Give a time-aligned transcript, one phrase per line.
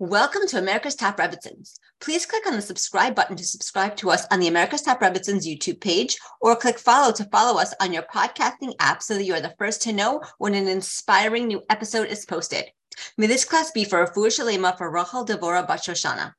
[0.00, 1.78] Welcome to America's Top Rebbitzins.
[2.00, 5.46] Please click on the subscribe button to subscribe to us on the America's Top Rebbitzins
[5.46, 9.34] YouTube page, or click follow to follow us on your podcasting app so that you
[9.34, 12.64] are the first to know when an inspiring new episode is posted.
[13.16, 16.32] May this class be for a Refuah Shalema for Rachel Devora Bat Shoshana.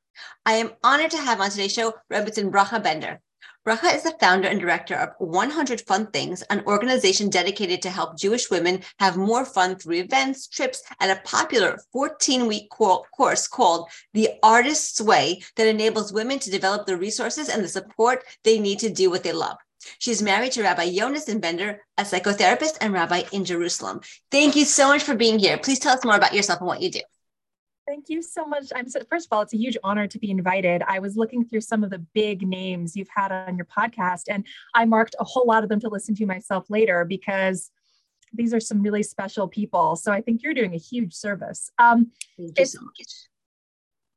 [0.44, 3.22] I am honored to have on today's show Rebbitzin Bracha Bender.
[3.66, 8.16] Bracha is the founder and director of 100 Fun Things, an organization dedicated to help
[8.16, 13.88] Jewish women have more fun through events, trips, and a popular 14 week course called
[14.14, 18.78] The Artist's Way that enables women to develop the resources and the support they need
[18.78, 19.56] to do what they love.
[19.98, 24.00] She's married to Rabbi Jonas Bender, a psychotherapist and rabbi in Jerusalem.
[24.30, 25.58] Thank you so much for being here.
[25.58, 27.00] Please tell us more about yourself and what you do.
[27.86, 28.72] Thank you so much.
[28.74, 30.82] I'm so, first of all, it's a huge honor to be invited.
[30.88, 34.44] I was looking through some of the big names you've had on your podcast, and
[34.74, 37.70] I marked a whole lot of them to listen to myself later because
[38.32, 39.94] these are some really special people.
[39.94, 41.70] So I think you're doing a huge service.
[41.78, 43.28] Um, Thank you so much.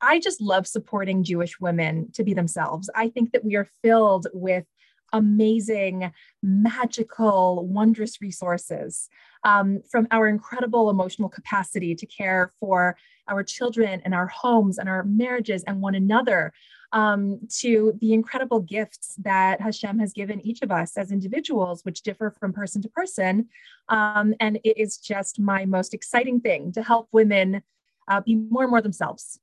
[0.00, 2.90] I just love supporting Jewish women to be themselves.
[2.94, 4.64] I think that we are filled with
[5.12, 6.12] amazing,
[6.42, 9.08] magical, wondrous resources
[9.44, 12.96] um, from our incredible emotional capacity to care for
[13.30, 16.52] our children and our homes and our marriages and one another
[16.92, 22.02] um, to the incredible gifts that Hashem has given each of us as individuals, which
[22.02, 23.48] differ from person to person.
[23.88, 27.62] Um, and it is just my most exciting thing to help women
[28.08, 29.38] uh, be more and more themselves.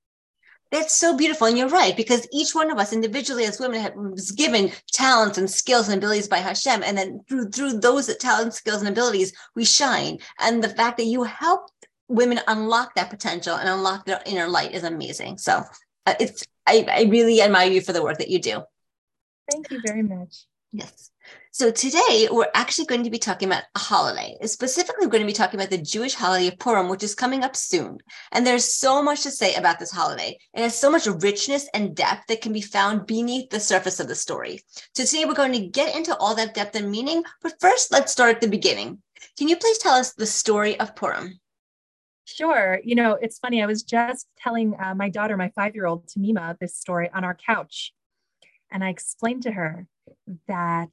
[0.70, 1.48] That's so beautiful.
[1.48, 5.50] And you're right, because each one of us individually as women was given talents and
[5.50, 6.84] skills and abilities by Hashem.
[6.84, 10.20] And then through, through those talents, skills, and abilities, we shine.
[10.40, 11.70] And the fact that you help
[12.08, 15.38] women unlock that potential and unlock their inner light is amazing.
[15.38, 15.64] So
[16.06, 18.64] uh, it's, I, I really admire you for the work that you do.
[19.52, 20.46] Thank you very much.
[20.74, 21.12] Yes.
[21.52, 24.36] So today we're actually going to be talking about a holiday.
[24.44, 27.44] Specifically, we're going to be talking about the Jewish holiday of Purim, which is coming
[27.44, 27.98] up soon.
[28.32, 30.38] And there's so much to say about this holiday.
[30.54, 34.08] It has so much richness and depth that can be found beneath the surface of
[34.08, 34.62] the story.
[34.94, 37.24] So today we're going to get into all that depth and meaning.
[37.42, 39.02] But first, let's start at the beginning.
[39.38, 41.40] Can you please tell us the story of Purim?
[42.28, 42.82] Sure.
[42.84, 43.64] You know, it's funny.
[43.64, 47.24] I was just telling uh, my daughter, my five year old Tamima, this story on
[47.24, 47.94] our couch.
[48.70, 49.88] And I explained to her
[50.50, 50.90] that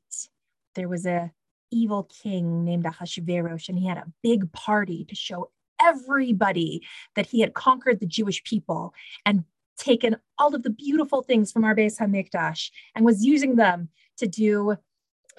[0.77, 1.33] there was a
[1.73, 5.51] evil king named Ahasuerus, and he had a big party to show
[5.83, 6.83] everybody
[7.17, 8.95] that he had conquered the Jewish people
[9.27, 9.43] and
[9.77, 14.29] taken all of the beautiful things from our Beis Hamikdash and was using them to
[14.29, 14.77] do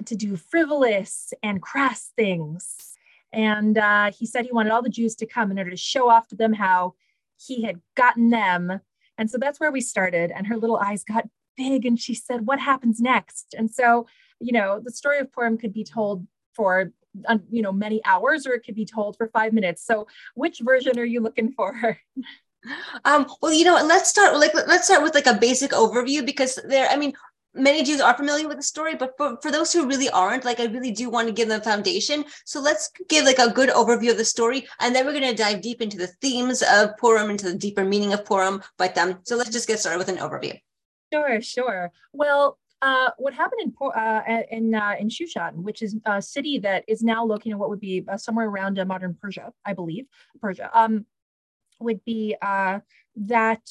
[0.04, 2.95] to do frivolous and crass things.
[3.36, 6.10] And uh, he said he wanted all the Jews to come in order to show
[6.10, 6.94] off to them how
[7.38, 8.80] he had gotten them.
[9.18, 10.32] And so that's where we started.
[10.32, 14.08] And her little eyes got big, and she said, "What happens next?" And so
[14.40, 16.92] you know, the story of Purim could be told for
[17.50, 21.00] you know many hours or it could be told for five minutes so which version
[21.00, 21.98] are you looking for
[23.06, 26.60] um well you know let's start like let's start with like a basic overview because
[26.68, 27.14] there i mean
[27.56, 30.60] many jews are familiar with the story but for, for those who really aren't like
[30.60, 32.26] i really do want to give them a foundation.
[32.46, 35.44] So let's give like a good overview of the story and then we're going to
[35.44, 39.20] dive deep into the themes of purim into the deeper meaning of purim but um
[39.24, 40.60] so let's just get started with an overview.
[41.12, 41.92] Sure sure.
[42.14, 46.84] Well uh, what happened in uh, in uh, in Shushan, which is a city that
[46.88, 50.06] is now located in what would be uh, somewhere around uh, modern Persia, I believe,
[50.40, 51.06] Persia, um,
[51.80, 52.82] would be uh,
[53.16, 53.64] that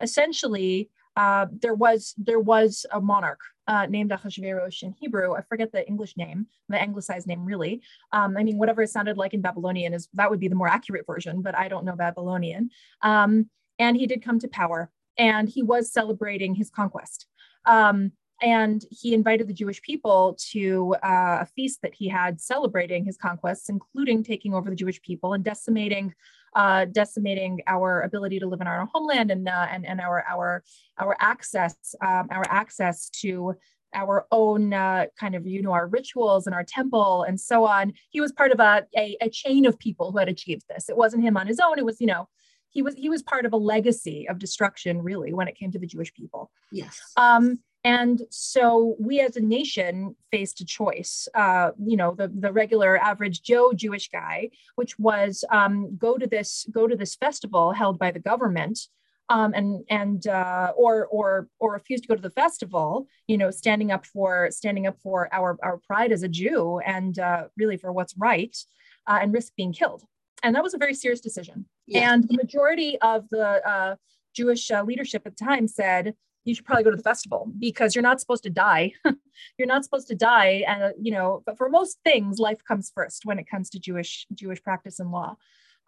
[0.00, 3.40] essentially there was there was a monarch
[3.88, 5.34] named Ahasuerus in Hebrew.
[5.34, 7.82] I forget the English name, the anglicized name, really.
[8.12, 10.68] Um, I mean, whatever it sounded like in Babylonian is that would be the more
[10.68, 12.70] accurate version, but I don't know Babylonian.
[13.02, 17.26] Um, and he did come to power, and he was celebrating his conquest.
[17.64, 18.12] Um,
[18.42, 23.16] and he invited the Jewish people to uh, a feast that he had celebrating his
[23.16, 26.12] conquests, including taking over the Jewish people and decimating,
[26.54, 30.24] uh, decimating our ability to live in our own homeland and uh, and and our
[30.28, 30.62] our
[30.98, 33.54] our access um, our access to
[33.94, 37.92] our own uh, kind of you know our rituals and our temple and so on.
[38.10, 40.88] He was part of a, a a chain of people who had achieved this.
[40.88, 41.78] It wasn't him on his own.
[41.78, 42.28] It was you know
[42.70, 45.78] he was he was part of a legacy of destruction really when it came to
[45.78, 46.50] the Jewish people.
[46.70, 46.98] Yes.
[47.16, 52.52] Um, and so we as a nation faced a choice, uh, you know, the, the
[52.52, 57.72] regular average Joe Jewish guy, which was um, go to this go to this festival
[57.72, 58.78] held by the government,
[59.28, 63.50] um, and and uh, or or or refuse to go to the festival, you know,
[63.50, 67.76] standing up for standing up for our our pride as a Jew and uh, really
[67.76, 68.56] for what's right,
[69.08, 70.04] uh, and risk being killed.
[70.44, 71.66] And that was a very serious decision.
[71.86, 72.12] Yeah.
[72.12, 73.96] And the majority of the uh,
[74.34, 77.94] Jewish uh, leadership at the time said, you should probably go to the festival because
[77.94, 78.92] you're not supposed to die.
[79.58, 80.64] you're not supposed to die.
[80.66, 83.78] And, uh, you know, but for most things, life comes first when it comes to
[83.78, 85.36] Jewish, Jewish practice and law.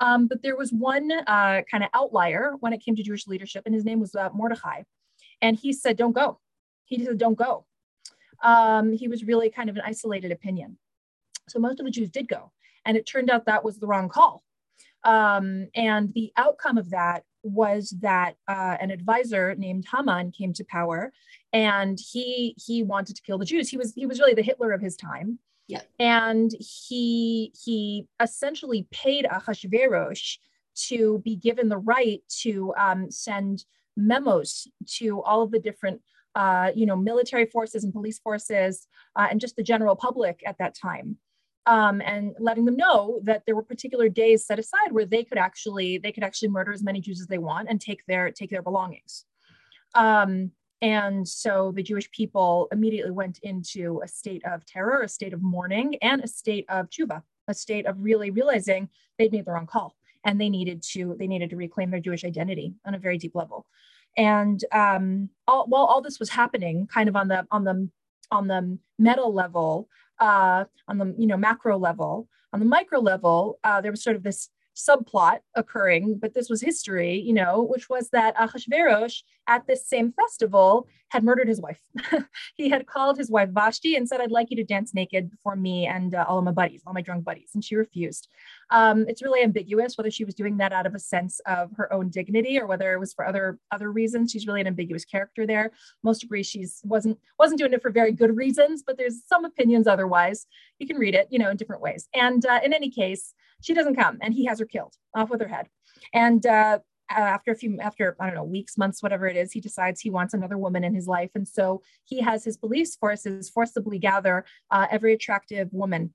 [0.00, 3.62] Um, but there was one uh, kind of outlier when it came to Jewish leadership,
[3.66, 4.82] and his name was uh, Mordechai.
[5.40, 6.40] And he said, Don't go.
[6.84, 7.66] He said, Don't go.
[8.42, 10.78] Um, he was really kind of an isolated opinion.
[11.48, 12.52] So most of the Jews did go.
[12.84, 14.42] And it turned out that was the wrong call.
[15.04, 20.64] Um, and the outcome of that was that uh, an advisor named Haman came to
[20.64, 21.12] power,
[21.52, 23.68] and he he wanted to kill the Jews.
[23.68, 25.38] He was he was really the Hitler of his time.
[25.68, 25.82] Yeah.
[25.98, 30.38] And he he essentially paid Ahasuerus
[30.88, 33.64] to be given the right to um, send
[33.96, 36.00] memos to all of the different
[36.34, 38.86] uh, you know military forces and police forces
[39.16, 41.16] uh, and just the general public at that time
[41.66, 45.38] um, and letting them know that there were particular days set aside where they could
[45.38, 48.50] actually they could actually murder as many Jews as they want and take their take
[48.50, 49.24] their belongings.
[49.94, 50.50] Um,
[50.82, 55.42] and so the Jewish people immediately went into a state of terror, a state of
[55.42, 59.66] mourning, and a state of tshuva, a state of really realizing they'd made the wrong
[59.66, 63.18] call and they needed to they needed to reclaim their Jewish identity on a very
[63.18, 63.66] deep level.
[64.16, 67.88] And um, all, while all this was happening, kind of on the on the
[68.30, 69.88] on the meta level,
[70.20, 72.28] uh, on the you know macro level.
[72.52, 76.60] On the micro level, uh, there was sort of this subplot occurring, but this was
[76.60, 81.80] history, you know, which was that Ahasuerus at this same festival had murdered his wife.
[82.56, 85.54] he had called his wife Vashti and said, I'd like you to dance naked before
[85.54, 87.50] me and uh, all of my buddies, all my drunk buddies.
[87.54, 88.26] And she refused.
[88.70, 91.92] Um, it's really ambiguous whether she was doing that out of a sense of her
[91.92, 94.32] own dignity or whether it was for other other reasons.
[94.32, 95.70] She's really an ambiguous character there.
[96.02, 99.86] Most agree she's wasn't wasn't doing it for very good reasons, but there's some opinions
[99.86, 100.46] otherwise.
[100.80, 102.08] You can read it, you know, in different ways.
[102.12, 105.40] And uh, in any case, she doesn't come, and he has her killed off with
[105.40, 105.68] her head.
[106.12, 106.80] And uh,
[107.10, 110.10] after a few, after I don't know, weeks, months, whatever it is, he decides he
[110.10, 114.44] wants another woman in his life, and so he has his police forces forcibly gather
[114.70, 116.12] uh, every attractive woman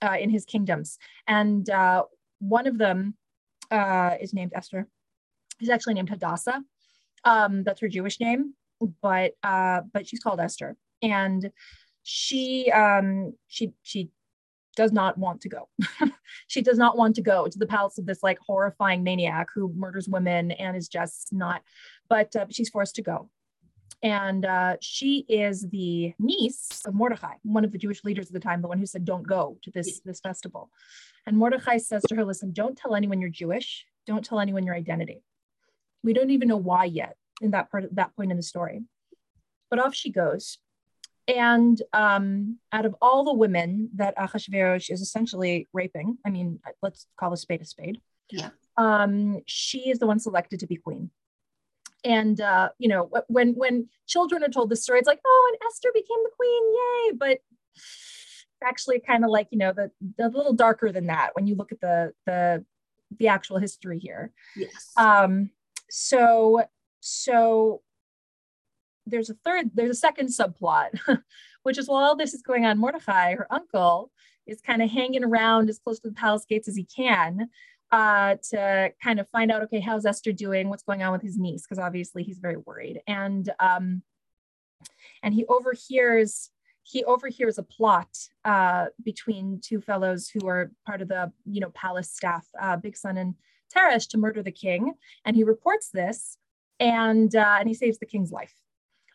[0.00, 2.04] uh, in his kingdoms, and uh,
[2.38, 3.16] one of them
[3.70, 4.86] uh, is named Esther.
[5.58, 6.62] He's actually named Hadassah.
[7.24, 8.54] Um, that's her Jewish name,
[9.00, 11.50] but uh, but she's called Esther, and
[12.04, 14.10] she um, she she
[14.76, 15.68] does not want to go.
[16.46, 19.72] she does not want to go to the palace of this like horrifying maniac who
[19.74, 21.62] murders women and is just not,
[22.08, 23.28] but uh, she's forced to go.
[24.02, 28.40] And uh, she is the niece of Mordechai, one of the Jewish leaders at the
[28.40, 30.70] time, the one who said, "Don't go to this this festival."
[31.24, 33.86] And Mordechai says to her, "Listen, don't tell anyone you're Jewish.
[34.06, 35.22] Don't tell anyone your identity.
[36.02, 38.80] We don't even know why yet in that part of that point in the story."
[39.70, 40.58] But off she goes
[41.28, 47.06] and um, out of all the women that Ahasuerus is essentially raping, I mean, let's
[47.18, 48.00] call a spade a spade.
[48.30, 48.50] Yeah.
[48.76, 51.10] Um, she is the one selected to be queen.
[52.04, 55.70] And uh, you know, when when children are told the story, it's like, oh, and
[55.70, 57.12] Esther became the queen, yay!
[57.16, 57.38] But
[57.76, 61.54] it's actually, kind of like you know, the, the little darker than that when you
[61.54, 62.64] look at the the
[63.18, 64.32] the actual history here.
[64.56, 64.92] Yes.
[64.96, 65.50] Um,
[65.88, 66.64] so
[66.98, 67.82] so
[69.06, 70.98] there's a third, there's a second subplot,
[71.62, 74.10] which is while all this is going on, Mordecai, her uncle,
[74.46, 77.48] is kind of hanging around as close to the palace gates as he can
[77.92, 80.68] uh, to kind of find out, okay, how's Esther doing?
[80.68, 81.62] What's going on with his niece?
[81.62, 83.00] Because obviously he's very worried.
[83.06, 84.02] And um,
[85.22, 86.50] and he overhears
[86.84, 88.08] he overhears a plot
[88.44, 93.20] uh, between two fellows who are part of the you know palace staff, uh, Bigsan
[93.20, 93.34] and
[93.74, 94.94] Teresh, to murder the king.
[95.24, 96.38] And he reports this,
[96.80, 98.54] and uh, and he saves the king's life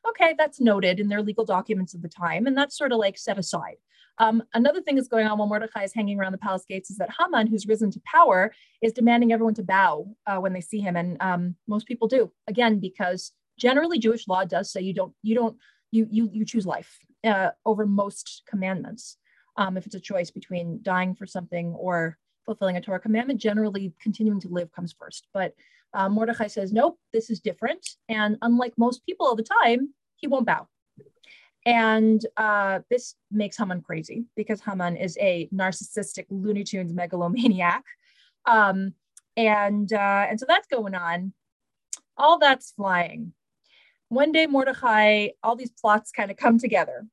[0.10, 3.18] okay, that's noted in their legal documents of the time, and that's sort of like
[3.18, 3.78] set aside.
[4.20, 6.98] Um, another thing that's going on while Mordecai is hanging around the palace gates is
[6.98, 10.80] that Haman, who's risen to power, is demanding everyone to bow uh, when they see
[10.80, 12.32] him, and um, most people do.
[12.48, 15.58] Again, because generally Jewish law does say you don't, you don't,
[15.92, 19.18] you you you choose life uh, over most commandments.
[19.56, 23.94] Um, if it's a choice between dying for something or fulfilling a Torah commandment, generally
[24.02, 25.28] continuing to live comes first.
[25.34, 25.54] But
[25.94, 27.88] uh, Mordecai says, nope, this is different.
[28.10, 30.68] And unlike most people all the time, he won't bow.
[31.66, 37.84] And uh, this makes Haman crazy because Haman is a narcissistic Looney Tunes megalomaniac.
[38.46, 38.94] Um,
[39.36, 41.34] and, uh, and so that's going on.
[42.18, 43.34] All that's flying.
[44.10, 47.06] One day, Mordecai, all these plots kind of come together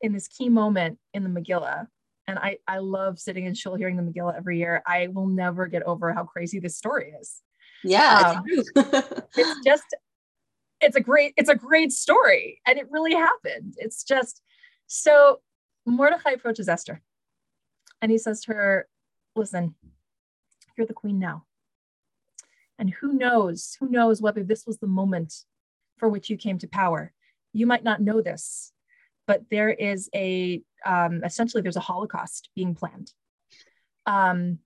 [0.00, 1.88] in this key moment in the Megillah.
[2.28, 4.82] And I, I love sitting in shul hearing the Megillah every year.
[4.86, 7.40] I will never get over how crazy this story is.
[7.82, 8.44] Yeah, um,
[9.34, 9.96] it's just
[10.80, 14.42] it's a great it's a great story and it really happened it's just
[14.86, 15.40] so
[15.86, 17.02] Mordechai approaches esther
[18.00, 18.88] and he says to her
[19.34, 19.74] listen
[20.76, 21.44] you're the queen now
[22.78, 25.44] and who knows who knows whether this was the moment
[25.96, 27.12] for which you came to power
[27.52, 28.72] you might not know this
[29.26, 33.12] but there is a um, essentially there's a holocaust being planned
[34.06, 34.58] um,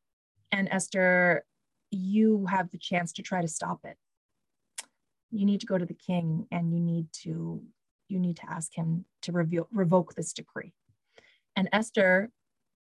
[0.50, 1.44] and esther
[1.92, 3.96] you have the chance to try to stop it.
[5.30, 7.62] You need to go to the king and you need to
[8.08, 10.74] you need to ask him to reveal, revoke this decree.
[11.56, 12.30] And Esther,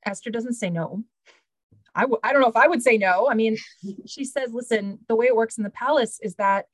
[0.03, 1.03] Esther doesn't say no.
[1.93, 3.29] I w- I don't know if I would say no.
[3.29, 3.57] I mean,
[4.07, 6.65] she says, listen, the way it works in the palace is that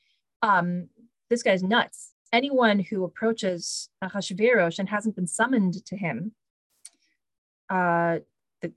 [0.41, 0.87] um,
[1.29, 2.13] this guy's nuts.
[2.31, 6.31] Anyone who approaches Ahasuerus and hasn't been summoned to him,
[7.69, 8.19] uh,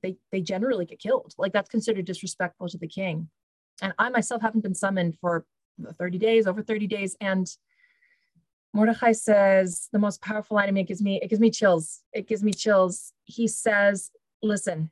[0.03, 1.35] they, they generally get killed.
[1.39, 3.29] Like that's considered disrespectful to the king.
[3.81, 5.47] And I myself haven't been summoned for
[5.99, 7.17] 30 days, over 30 days.
[7.21, 7.47] And
[8.75, 12.03] Mordechai says the most powerful line me, it gives me, it gives me chills.
[12.13, 13.13] It gives me chills.
[13.25, 14.11] He says,
[14.43, 14.91] listen,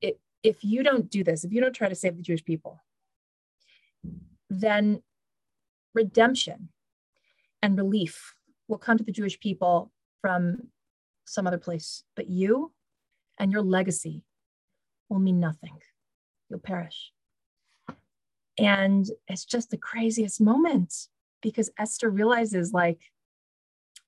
[0.00, 2.80] it, if you don't do this, if you don't try to save the Jewish people,
[4.48, 5.02] then
[5.94, 6.68] redemption
[7.62, 8.34] and relief
[8.68, 10.68] will come to the Jewish people from
[11.26, 12.04] some other place.
[12.16, 12.72] But you
[13.38, 14.22] and your legacy
[15.08, 15.78] will mean nothing.
[16.48, 17.12] You'll perish.
[18.58, 20.94] And it's just the craziest moment
[21.40, 23.00] because Esther realizes like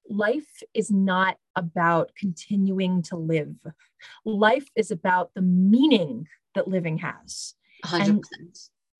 [0.09, 3.57] life is not about continuing to live.
[4.25, 7.55] Life is about the meaning that living has.
[7.85, 8.07] 100%.
[8.07, 8.25] And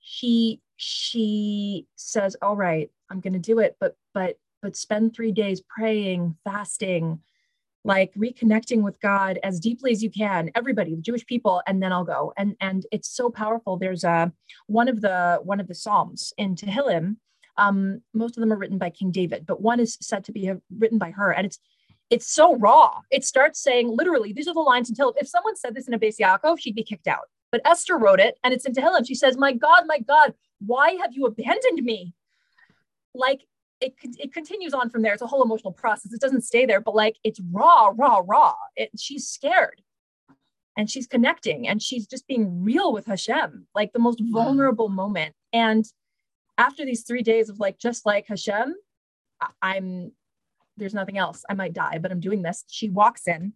[0.01, 5.33] she she says, "All right, I'm going to do it, but but but spend 3
[5.33, 7.21] days praying, fasting,
[7.85, 11.93] like reconnecting with God as deeply as you can, everybody, the Jewish people, and then
[11.93, 13.77] I'll go." And and it's so powerful.
[13.77, 14.33] There's a
[14.67, 17.17] one of the one of the Psalms in Tehillim.
[17.57, 20.53] Um, most of them are written by King David, but one is said to be
[20.77, 21.59] written by her, and it's
[22.11, 23.01] it's so raw.
[23.11, 25.99] It starts saying literally, these are the lines until if someone said this in a
[25.99, 27.29] Beis Yaakov, she'd be kicked out.
[27.51, 29.07] But Esther wrote it, and it's in Tehillim.
[29.07, 32.15] She says, "My God, my God, why have you abandoned me?"
[33.15, 33.47] Like
[33.85, 35.13] it, it continues on from there.
[35.13, 36.13] It's a whole emotional process.
[36.13, 38.55] It doesn't stay there, but like it's raw, raw, raw.
[38.77, 39.83] It, she's scared
[40.77, 45.35] and she's connecting and she's just being real with Hashem, like the most vulnerable moment.
[45.53, 45.85] And
[46.59, 48.75] after these three days of like, just like Hashem,
[49.61, 50.13] I, am
[50.77, 51.45] there's nothing else.
[51.49, 52.65] I might die, but I'm doing this.
[52.69, 53.53] She walks in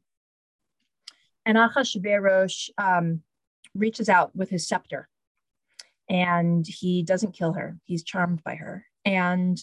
[1.47, 3.23] and Achashverosh um,
[3.75, 5.08] reaches out with his scepter
[6.08, 7.78] and he doesn't kill her.
[7.85, 8.85] He's charmed by her.
[9.04, 9.58] And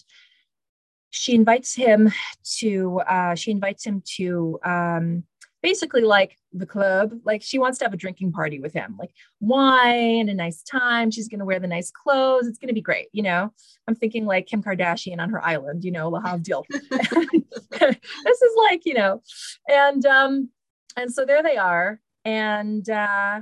[1.10, 2.12] she invites him
[2.58, 5.24] to uh, she invites him to um,
[5.62, 7.12] basically like the club.
[7.24, 8.96] Like she wants to have a drinking party with him.
[8.98, 9.10] Like
[9.40, 11.10] wine and a nice time.
[11.10, 12.46] She's going to wear the nice clothes.
[12.46, 13.52] It's going to be great you know?
[13.88, 16.64] I'm thinking like kim kardashian on her island you know lahav deal.
[17.80, 19.22] This is like you know
[19.68, 20.50] and um
[20.96, 22.00] and so there they are.
[22.24, 23.40] And uh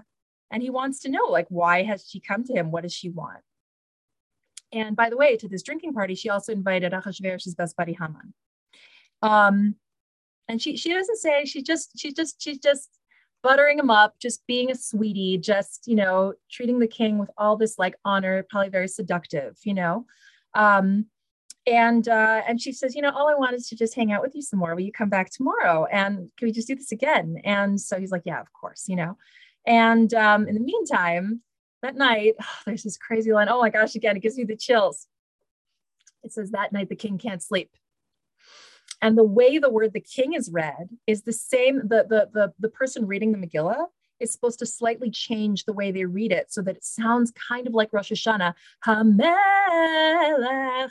[0.50, 2.71] and he wants to know like why has she come to him?
[2.71, 3.42] What does she want
[4.75, 8.35] and by the way, to this drinking party, she also invited Achashverosh's best buddy Haman.
[9.23, 9.76] Um,
[10.49, 12.90] and she she doesn't say she just she's just she's just
[13.43, 17.57] buttering him up, just being a sweetie, just you know treating the king with all
[17.57, 20.07] this like honor, probably very seductive, you know.
[20.54, 21.07] Um,
[21.66, 24.23] and uh, and she says, you know, all I want is to just hang out
[24.23, 24.75] with you some more.
[24.75, 25.87] Will you come back tomorrow?
[25.90, 27.40] And can we just do this again?
[27.45, 29.16] And so he's like, yeah, of course, you know.
[29.66, 31.40] And um, in the meantime,
[31.85, 33.49] that night, oh, there's this crazy line.
[33.49, 35.07] Oh my gosh, again, it gives me the chills.
[36.23, 37.71] It says, That night the king can't sleep.
[39.00, 41.88] And the way the word the king is read is the same.
[41.88, 43.87] The, the, the, the person reading the Megillah
[44.19, 47.67] is supposed to slightly change the way they read it so that it sounds kind
[47.67, 48.55] of like Rosh Hashanah.
[48.87, 50.91] Hamelech.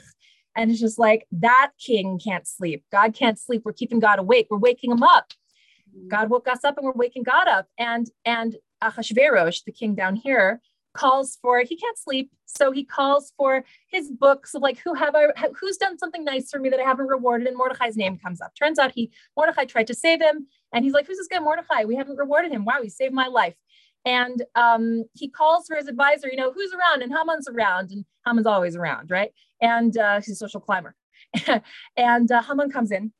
[0.56, 2.84] And it's just like that king can't sleep.
[2.92, 3.62] God can't sleep.
[3.64, 4.46] We're keeping God awake.
[4.50, 5.32] We're waking him up.
[5.90, 6.08] Mm-hmm.
[6.08, 7.66] God woke us up and we're waking God up.
[7.76, 10.60] And and Achashverosh, the king down here,
[10.94, 15.14] calls for he can't sleep so he calls for his books of like who have
[15.14, 15.26] i
[15.60, 18.52] who's done something nice for me that i haven't rewarded and mordechai's name comes up.
[18.54, 21.84] Turns out he mordechai tried to save him and he's like who's this guy mordechai
[21.84, 22.64] we haven't rewarded him.
[22.64, 23.54] Wow he saved my life.
[24.06, 27.90] And um, he calls for his advisor you know who's around and haman's around?
[27.90, 29.32] And haman's always around right?
[29.60, 30.94] And uh, he's a social climber.
[31.96, 33.12] And uh, haman comes in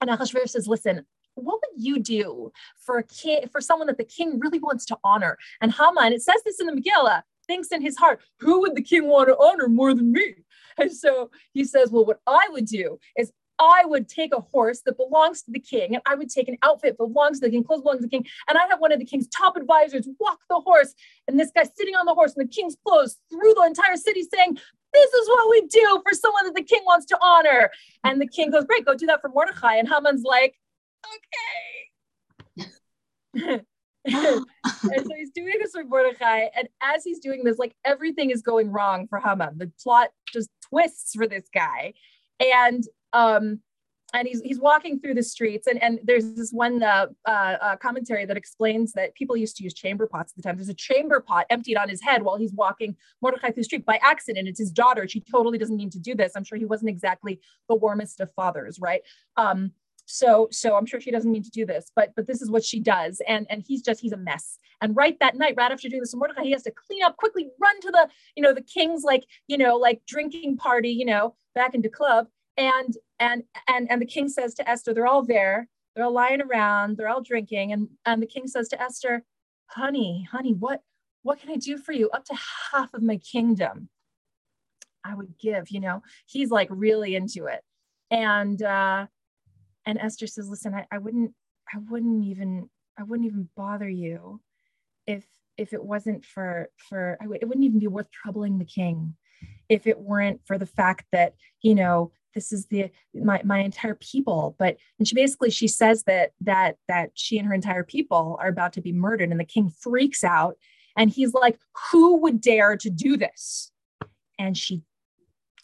[0.00, 4.04] and Ahasuerus says, listen, what would you do for a king, for someone that the
[4.04, 5.38] king really wants to honor?
[5.60, 8.82] And Haman, it says this in the Megillah, thinks in his heart, who would the
[8.82, 10.34] king want to honor more than me?
[10.78, 14.82] And so he says, well, what I would do is I would take a horse
[14.84, 17.50] that belongs to the king, and I would take an outfit that belongs to the
[17.50, 20.06] king, clothes belong to the king, and I'd have one of the king's top advisors
[20.20, 20.94] walk the horse,
[21.26, 24.22] and this guy sitting on the horse in the king's clothes through the entire city
[24.22, 24.58] saying,
[24.92, 27.70] This is what we do for someone that the king wants to honor.
[28.04, 29.76] And the king goes, Great, go do that for Mordecai.
[29.76, 30.56] And Haman's like,
[32.56, 32.66] okay.
[34.04, 36.46] and so he's doing this with Mordecai.
[36.56, 39.58] And as he's doing this, like everything is going wrong for Haman.
[39.58, 41.94] The plot just twists for this guy.
[42.40, 43.60] And um,
[44.14, 47.76] and he's he's walking through the streets and and there's this one uh, uh, uh,
[47.76, 50.74] commentary that explains that people used to use chamber pots at the time there's a
[50.74, 54.48] chamber pot emptied on his head while he's walking mordecai through the street by accident
[54.48, 57.40] it's his daughter she totally doesn't mean to do this i'm sure he wasn't exactly
[57.68, 59.02] the warmest of fathers right
[59.36, 59.72] um
[60.06, 62.64] so so i'm sure she doesn't mean to do this but but this is what
[62.64, 63.20] she does.
[63.28, 64.58] And and he's just he's a mess.
[64.80, 67.48] And right that night right after doing this mordecai he has to clean up quickly
[67.60, 71.34] run to the you know the king's like you know like drinking party you know
[71.54, 72.28] back into club.
[72.56, 75.68] And and and and the king says to esther they're all there.
[75.94, 76.96] They're all lying around.
[76.96, 77.72] They're all drinking.
[77.72, 79.24] And and the king says to esther
[79.68, 80.82] honey honey what
[81.22, 82.08] what can i do for you?
[82.10, 82.36] Up to
[82.72, 83.88] half of my kingdom
[85.04, 86.02] i would give you know?
[86.26, 87.62] He's like really into it.
[88.10, 89.06] And uh
[89.86, 91.32] and esther says listen i, I wouldn't
[91.72, 94.40] i wouldn't even i wouldn't even bother you
[95.06, 95.24] if
[95.56, 99.14] if it wasn't for for it wouldn't even be worth troubling the king
[99.68, 103.96] if it weren't for the fact that you know this is the my, my entire
[103.96, 104.54] people.
[104.60, 108.48] But and she basically she says that that that she and her entire people are
[108.48, 110.56] about to be murdered and the king freaks out
[110.96, 111.58] and he's like
[111.90, 113.72] who would dare to do this?
[114.38, 114.82] And she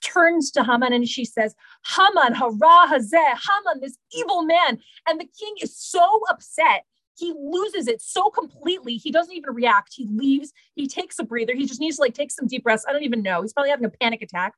[0.02, 1.54] turns to Haman and she says,
[1.86, 4.80] Haman, hara hazeh, Haman, this evil man.
[5.08, 6.84] And the king is so upset.
[7.16, 8.96] He loses it so completely.
[8.96, 9.92] He doesn't even react.
[9.94, 10.52] He leaves.
[10.74, 11.54] He takes a breather.
[11.54, 12.84] He just needs to like take some deep breaths.
[12.88, 13.42] I don't even know.
[13.42, 14.54] He's probably having a panic attack.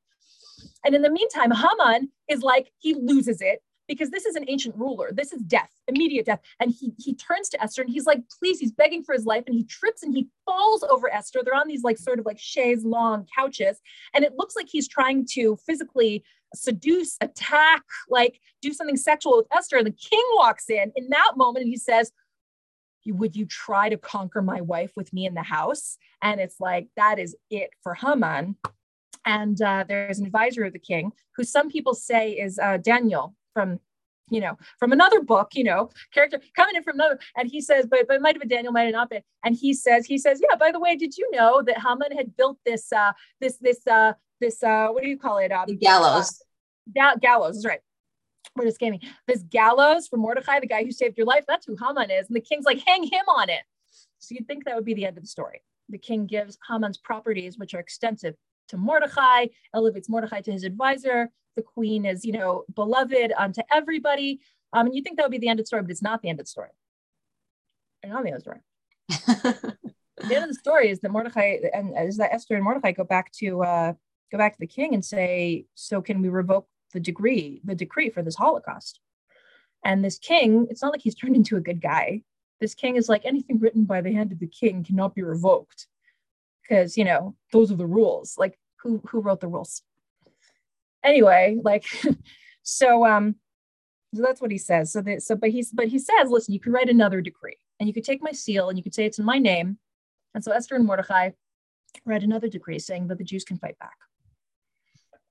[0.85, 4.77] And in the meantime, Haman is like, he loses it because this is an ancient
[4.77, 5.11] ruler.
[5.13, 6.41] This is death, immediate death.
[6.61, 9.45] And he he turns to Esther and he's like, please, he's begging for his life.
[9.47, 11.41] And he trips and he falls over Esther.
[11.45, 13.81] They're on these like sort of like chaise longue couches.
[14.15, 16.25] And it looks like he's trying to physically
[16.55, 19.77] seduce, attack, like do something sexual with Esther.
[19.77, 22.13] And the king walks in in that moment and he says,
[23.07, 25.99] would you try to conquer my wife with me in the house?
[26.23, 28.57] And it's like, that is it for Haman.
[29.27, 33.35] And uh, there's an advisor of the king who some people say is uh, Daniel
[33.55, 33.81] from
[34.31, 37.87] you know, from another book, you know, character coming in from another, and he says,
[37.89, 39.23] but but it might have been Daniel, might have not been.
[39.45, 40.57] And he says, he says, yeah.
[40.57, 44.15] By the way, did you know that Haman had built this, uh, this, this, uh,
[44.41, 45.53] this, uh, what do you call it?
[45.53, 46.43] Um, the gallows.
[46.99, 47.81] Uh, gallows is right.
[48.57, 49.01] We're just gaming.
[49.27, 51.45] This gallows for Mordecai, the guy who saved your life.
[51.47, 53.63] That's who Haman is, and the king's like, hang him on it.
[54.21, 55.61] So you'd think that would be the end of the story.
[55.91, 58.37] The king gives Haman's properties, which are extensive,
[58.69, 61.31] to Mordecai, elevates Mordecai to his advisor.
[61.57, 64.41] The queen is, you know, beloved unto everybody.
[64.73, 66.23] Um, and you think that would be the end of the story, but it's not
[66.23, 66.71] the end of the story.
[68.03, 69.77] It's not the end of the story.
[70.29, 73.05] the end of the story is that Mordecai and is that Esther and Mordecai go
[73.05, 73.93] back to uh,
[74.33, 78.11] go back to the king and say, "So can we revoke the decree, the decree
[78.11, 79.01] for this Holocaust?"
[79.85, 82.23] And this king, it's not like he's turned into a good guy.
[82.61, 85.87] This king is like anything written by the hand of the king cannot be revoked
[86.63, 89.83] because you know those are the rules like who who wrote the rules
[91.05, 91.85] anyway like
[92.63, 93.37] so um
[94.15, 96.61] so that's what he says so that so but he's but he says listen you
[96.61, 99.19] can write another decree and you could take my seal and you could say it's
[99.19, 99.79] in my name
[100.35, 101.31] and so esther and mordecai
[102.05, 103.97] write another decree saying that the jews can fight back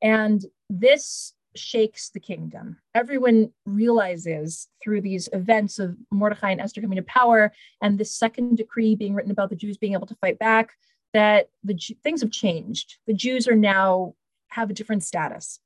[0.01, 2.77] and this shakes the kingdom.
[2.95, 8.57] Everyone realizes through these events of Mordecai and Esther coming to power and this second
[8.57, 10.73] decree being written about the Jews being able to fight back
[11.13, 12.97] that the things have changed.
[13.07, 14.15] The Jews are now
[14.53, 15.59] have a different status.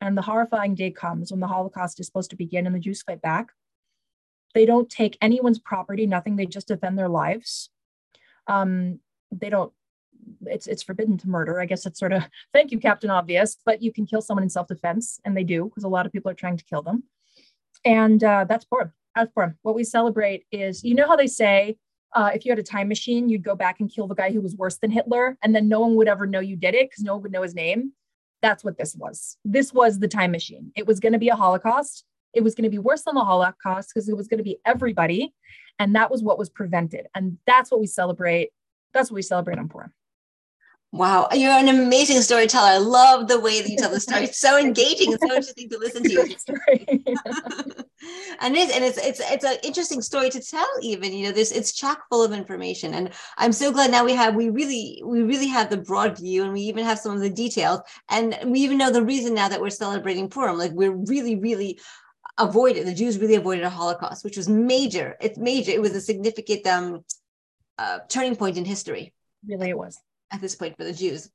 [0.00, 3.02] And the horrifying day comes when the Holocaust is supposed to begin and the Jews
[3.02, 3.52] fight back.
[4.54, 6.36] They don't take anyone's property, nothing.
[6.36, 7.70] They just defend their lives.
[8.48, 9.00] Um,
[9.30, 9.72] they don't.
[10.46, 11.60] It's it's forbidden to murder.
[11.60, 13.56] I guess it's sort of thank you, Captain Obvious.
[13.64, 16.30] But you can kill someone in self-defense, and they do because a lot of people
[16.30, 17.04] are trying to kill them.
[17.84, 18.92] And uh, that's Purim.
[19.14, 19.56] That's Purim.
[19.62, 21.76] What we celebrate is, you know how they say
[22.14, 24.40] uh, if you had a time machine, you'd go back and kill the guy who
[24.40, 27.04] was worse than Hitler, and then no one would ever know you did it because
[27.04, 27.92] no one would know his name.
[28.42, 29.38] That's what this was.
[29.44, 30.72] This was the time machine.
[30.76, 32.04] It was going to be a Holocaust.
[32.34, 34.58] It was going to be worse than the Holocaust because it was going to be
[34.66, 35.32] everybody.
[35.78, 37.06] And that was what was prevented.
[37.14, 38.50] And that's what we celebrate.
[38.92, 39.92] That's what we celebrate on Purim.
[40.94, 42.68] Wow, you're an amazing storyteller.
[42.68, 44.24] I love the way that you tell the story.
[44.24, 46.20] It's so engaging and so interesting to listen to you.
[48.42, 50.68] and it's and it's it's it's an interesting story to tell.
[50.82, 54.12] Even you know, this it's chock full of information, and I'm so glad now we
[54.12, 57.20] have we really we really have the broad view, and we even have some of
[57.20, 60.58] the details, and we even know the reason now that we're celebrating Purim.
[60.58, 61.80] Like we're really really
[62.36, 65.16] avoided the Jews really avoided a Holocaust, which was major.
[65.22, 65.70] It's major.
[65.72, 67.02] It was a significant um,
[67.78, 69.14] uh, turning point in history.
[69.48, 69.98] Really, it was
[70.32, 71.30] at this point for the Jews.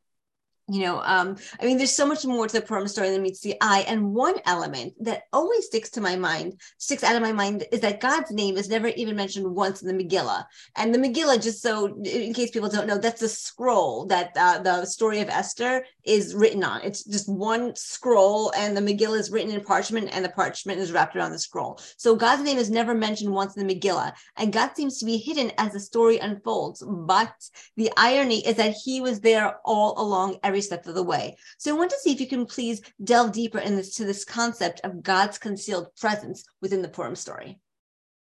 [0.70, 3.40] You know um i mean there's so much more to the Purim story than meets
[3.40, 3.86] the eye.
[3.88, 7.80] And one element that always sticks to my mind sticks out of my mind is
[7.82, 10.46] that god's name is never even mentioned once in the megillah.
[10.76, 14.60] And the megillah just so in case people don't know that's a scroll that uh,
[14.60, 16.82] the story of esther is written on.
[16.82, 20.92] It's just one scroll and the megillah is written in parchment and the parchment is
[20.92, 21.80] wrapped around the scroll.
[21.98, 24.14] So god's name is never mentioned once in the megillah.
[24.36, 26.84] And god seems to be hidden as the story unfolds.
[26.86, 27.34] But
[27.78, 31.38] the irony is that he was there all along every every step of the way.
[31.60, 34.82] So I want to see if you can please delve deeper into this, this concept
[34.84, 37.60] of God's concealed presence within the Purim story.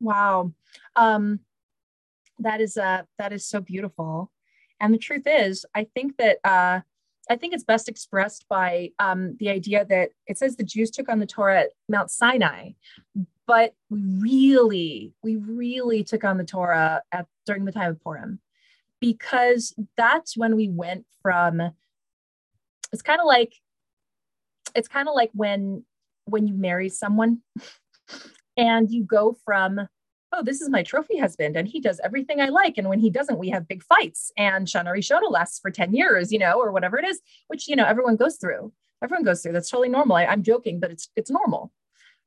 [0.01, 0.53] Wow.
[0.97, 1.41] Um,
[2.41, 4.33] that is uh, that is so beautiful.
[4.81, 6.81] And the truth is, I think that uh,
[7.31, 11.09] I think it's best expressed by um, the idea that it says the Jews took
[11.09, 12.73] on the Torah at Mount Sinai,
[13.47, 18.41] but we really, we really took on the Torah at during the time of Purim,
[19.01, 21.71] because that's when we went from
[22.93, 23.53] it's kind of like
[24.75, 25.85] it's kind of like when
[26.25, 27.39] when you marry someone
[28.57, 29.81] and you go from
[30.33, 33.11] oh this is my trophy husband and he does everything i like and when he
[33.11, 36.73] doesn't we have big fights and shana rishona lasts for 10 years you know or
[36.73, 38.73] whatever it is which you know everyone goes through.
[39.05, 39.53] Everyone goes through.
[39.53, 40.17] That's totally normal.
[40.17, 41.73] I, i'm joking but it's it's normal.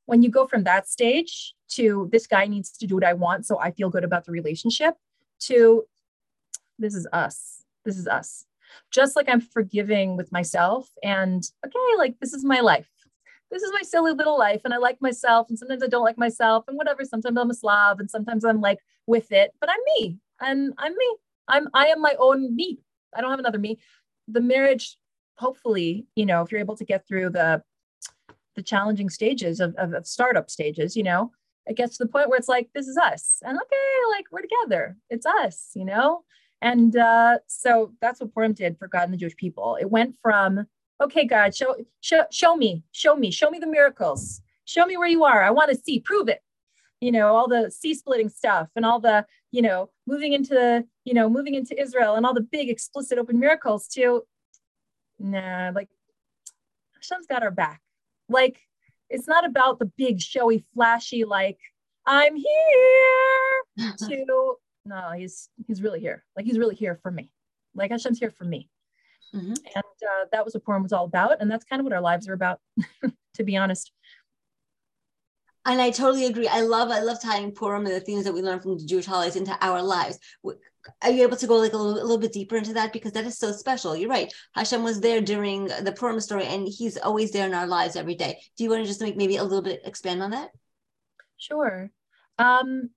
[0.05, 3.45] When you go from that stage to this guy needs to do what i want
[3.45, 4.95] so i feel good about the relationship
[5.41, 5.83] to
[6.79, 7.63] this is us.
[7.85, 8.45] This is us
[8.91, 12.89] just like I'm forgiving with myself and okay, like this is my life.
[13.51, 16.17] This is my silly little life and I like myself and sometimes I don't like
[16.17, 17.03] myself and whatever.
[17.03, 20.95] Sometimes I'm a Slav and sometimes I'm like with it, but I'm me and I'm
[20.95, 21.15] me.
[21.47, 22.79] I'm I am my own me.
[23.15, 23.79] I don't have another me.
[24.27, 24.97] The marriage,
[25.37, 27.63] hopefully, you know, if you're able to get through the
[28.55, 31.31] the challenging stages of, of, of startup stages, you know,
[31.65, 33.37] it gets to the point where it's like, this is us.
[33.45, 34.97] And okay, like we're together.
[35.09, 36.23] It's us, you know?
[36.61, 39.77] And uh, so that's what Purim did for God and the Jewish people.
[39.79, 40.67] It went from,
[41.01, 44.41] okay, God, show, show, show me, show me, show me the miracles.
[44.65, 45.41] Show me where you are.
[45.43, 46.41] I want to see, prove it.
[46.99, 51.13] You know, all the sea splitting stuff and all the, you know, moving into, you
[51.13, 54.23] know, moving into Israel and all the big explicit open miracles to,
[55.17, 55.87] nah, like
[56.95, 57.81] Hashem's got our back.
[58.27, 58.59] Like,
[59.09, 61.57] it's not about the big, showy, flashy, like,
[62.05, 63.63] I'm here
[63.97, 64.55] to
[64.89, 66.25] no, he's he's really here.
[66.35, 67.31] Like he's really here for me.
[67.75, 68.69] Like Hashem's here for me.
[69.33, 69.53] Mm-hmm.
[69.75, 71.39] And uh, that was what Purim was all about.
[71.39, 72.59] And that's kind of what our lives are about,
[73.35, 73.91] to be honest.
[75.65, 76.47] And I totally agree.
[76.47, 79.05] I love I love tying Purim and the things that we learn from the Jewish
[79.05, 80.17] holidays into our lives.
[81.03, 83.11] Are you able to go like a little, a little bit deeper into that because
[83.11, 83.95] that is so special?
[83.95, 84.33] You're right.
[84.55, 88.15] Hashem was there during the Purim story, and He's always there in our lives every
[88.15, 88.41] day.
[88.57, 90.49] Do you want to just make maybe a little bit expand on that?
[91.37, 91.91] Sure.
[92.39, 92.89] Um,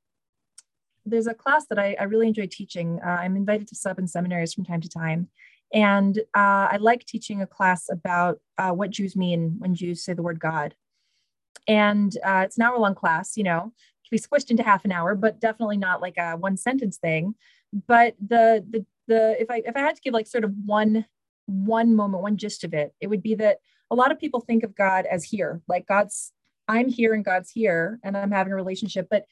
[1.04, 3.00] there's a class that I, I really enjoy teaching.
[3.04, 5.28] Uh, I'm invited to sub in seminaries from time to time.
[5.72, 10.12] And uh, I like teaching a class about uh, what Jews mean when Jews say
[10.12, 10.74] the word God.
[11.66, 13.72] And uh, it's an hour long class, you know,
[14.04, 17.34] to be squished into half an hour, but definitely not like a one sentence thing.
[17.86, 21.06] But the, the, the, if I, if I had to give like sort of one,
[21.46, 23.58] one moment, one gist of it, it would be that
[23.90, 26.32] a lot of people think of God as here, like God's,
[26.68, 29.08] I'm here and God's here and I'm having a relationship.
[29.10, 29.24] But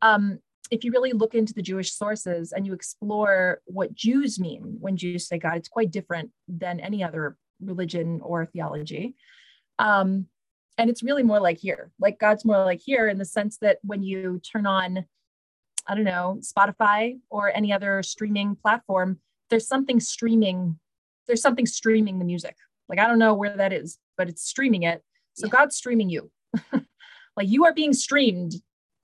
[0.00, 0.38] um,
[0.74, 4.96] if you really look into the Jewish sources and you explore what Jews mean when
[4.96, 9.14] Jews say God, it's quite different than any other religion or theology.
[9.78, 10.26] Um,
[10.76, 13.78] and it's really more like here, like God's more like here in the sense that
[13.82, 15.04] when you turn on,
[15.86, 20.80] I don't know, Spotify or any other streaming platform, there's something streaming,
[21.28, 22.56] there's something streaming the music.
[22.88, 25.04] Like I don't know where that is, but it's streaming it.
[25.34, 25.52] So yeah.
[25.52, 26.32] God's streaming you.
[26.72, 28.54] like you are being streamed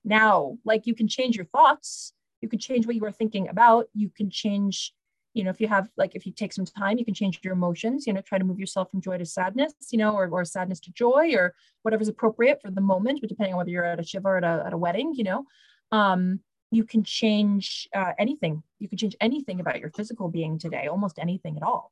[0.03, 0.57] now.
[0.65, 2.13] Like you can change your thoughts.
[2.41, 3.87] You can change what you are thinking about.
[3.93, 4.93] You can change
[5.33, 7.53] you know if you have like if you take some time you can change your
[7.53, 10.43] emotions you know try to move yourself from joy to sadness you know or, or
[10.43, 13.99] sadness to joy or whatever's appropriate for the moment but depending on whether you're at
[13.99, 15.45] a shiva or at a, at a wedding you know.
[15.91, 16.39] Um
[16.73, 18.63] you can change uh, anything.
[18.79, 21.91] You can change anything about your physical being today almost anything at all.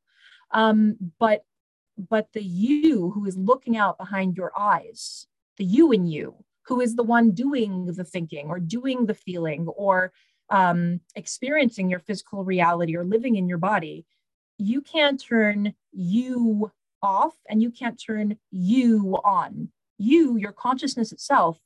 [0.52, 1.44] Um but
[1.96, 5.26] but the you who is looking out behind your eyes
[5.58, 6.34] the you in you
[6.70, 10.12] who is the one doing the thinking or doing the feeling or
[10.50, 14.06] um, experiencing your physical reality or living in your body,
[14.56, 16.70] you can't turn you
[17.02, 19.68] off and you can't turn you on.
[19.98, 21.58] You, your consciousness itself,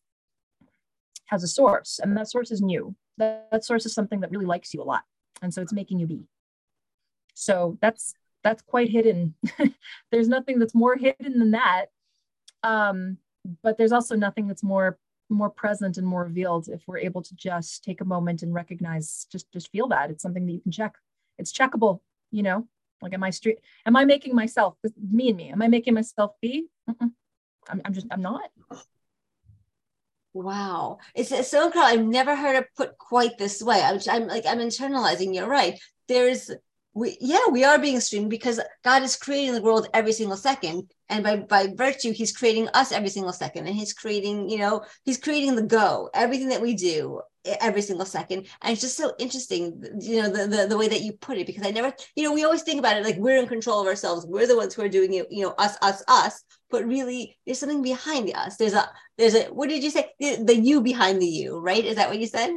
[1.27, 2.95] has a source, and that source is new.
[3.19, 5.03] That, that source is something that really likes you a lot.
[5.43, 6.25] And so it's making you be.
[7.35, 9.35] So that's that's quite hidden.
[10.11, 11.87] There's nothing that's more hidden than that.
[12.63, 13.19] Um,
[13.63, 14.99] but there's also nothing that's more
[15.31, 19.27] more present and more revealed if we're able to just take a moment and recognize
[19.33, 20.95] just just feel that it's something that you can check
[21.39, 22.67] it's checkable you know
[23.03, 23.59] Like, am I street?
[23.85, 25.51] Am I making myself me and me?
[25.51, 26.69] Am I making myself be?
[27.01, 27.13] I'm,
[27.85, 28.49] I'm just I'm not.
[30.33, 32.01] Wow, it's, it's so incredible.
[32.01, 33.81] I've never heard it put quite this way.
[33.81, 35.35] I'm, I'm like I'm internalizing.
[35.35, 35.79] You're right.
[36.09, 36.51] There's
[36.95, 40.91] we yeah we are being streamed because god is creating the world every single second.
[41.11, 43.67] And by by virtue he's creating us every single second.
[43.67, 47.21] And he's creating you know he's creating the go everything that we do
[47.61, 48.47] every single second.
[48.63, 51.47] And it's just so interesting you know the, the the way that you put it
[51.47, 53.89] because i never you know we always think about it like we're in control of
[53.89, 54.25] ourselves.
[54.27, 56.43] We're the ones who are doing it you know us us us.
[56.71, 58.57] But really there's something behind us.
[58.57, 60.13] There's a there's a what did you say?
[60.21, 61.85] The, the you behind the you right?
[61.85, 62.53] Is that what you said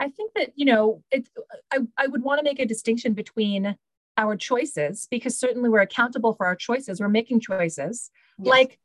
[0.00, 1.30] I think that, you know, it's,
[1.72, 3.76] I, I would want to make a distinction between
[4.16, 7.00] our choices because certainly we're accountable for our choices.
[7.00, 8.10] We're making choices.
[8.38, 8.50] Yes.
[8.50, 8.78] Like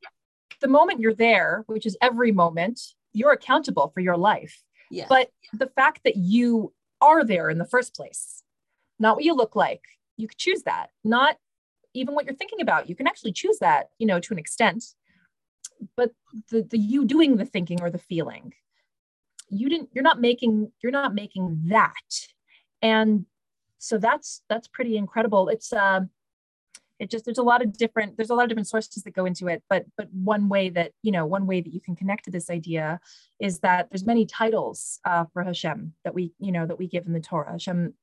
[0.62, 2.80] the moment you're there, which is every moment,
[3.14, 4.62] you're accountable for your life.
[4.90, 5.08] Yes.
[5.10, 8.44] But the fact that you are there in the first place,
[9.00, 9.82] not what you look like,
[10.18, 10.88] you could choose that.
[11.04, 11.38] Not
[11.94, 12.90] even what you're thinking about.
[12.90, 14.84] You can actually choose that, you know, to an extent.
[15.98, 16.12] But
[16.50, 18.54] the the you doing the thinking or the feeling
[19.54, 21.94] you didn't you're not making you're not making that.
[22.82, 23.26] And
[23.78, 25.50] so that's that's pretty incredible.
[25.50, 26.02] It's uh
[27.00, 29.26] it just there's a lot of different there's a lot of different sources that go
[29.26, 29.64] into it.
[29.70, 32.50] But but one way that you know one way that you can connect to this
[32.50, 33.00] idea
[33.40, 37.06] is that there's many titles uh, for Hashem that we you know that we give
[37.06, 37.52] in the Torah.
[37.52, 37.94] Hashem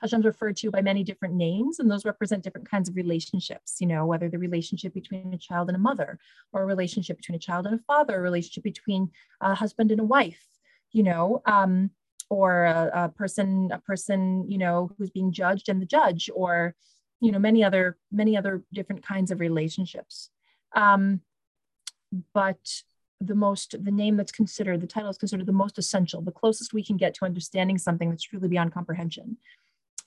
[0.00, 3.86] Hashem's referred to by many different names, and those represent different kinds of relationships, you
[3.86, 6.18] know, whether the relationship between a child and a mother,
[6.52, 9.10] or a relationship between a child and a father, a relationship between
[9.40, 10.42] a husband and a wife,
[10.92, 11.90] you know, um,
[12.30, 16.74] or a, a person, a person, you know, who's being judged and the judge, or,
[17.20, 20.30] you know, many other, many other different kinds of relationships.
[20.74, 21.20] Um,
[22.32, 22.82] but
[23.20, 26.72] the most, the name that's considered, the title is considered the most essential, the closest
[26.72, 29.36] we can get to understanding something that's truly beyond comprehension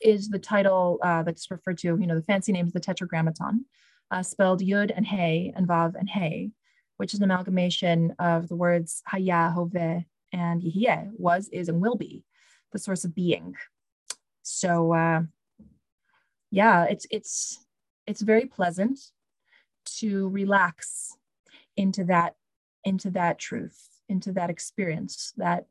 [0.01, 3.65] is the title uh, that's referred to, you know, the fancy name is the Tetragrammaton,
[4.11, 6.51] uh, spelled Yud and Hey and Vav and Hey,
[6.97, 10.03] which is an amalgamation of the words Haya, Hove,
[10.35, 12.23] and Yihye was, is, and will be
[12.73, 13.55] the source of being.
[14.43, 15.21] So uh,
[16.51, 17.65] yeah, it's it's
[18.05, 18.99] it's very pleasant
[19.99, 21.15] to relax
[21.77, 22.35] into that
[22.83, 25.65] into that truth, into that experience that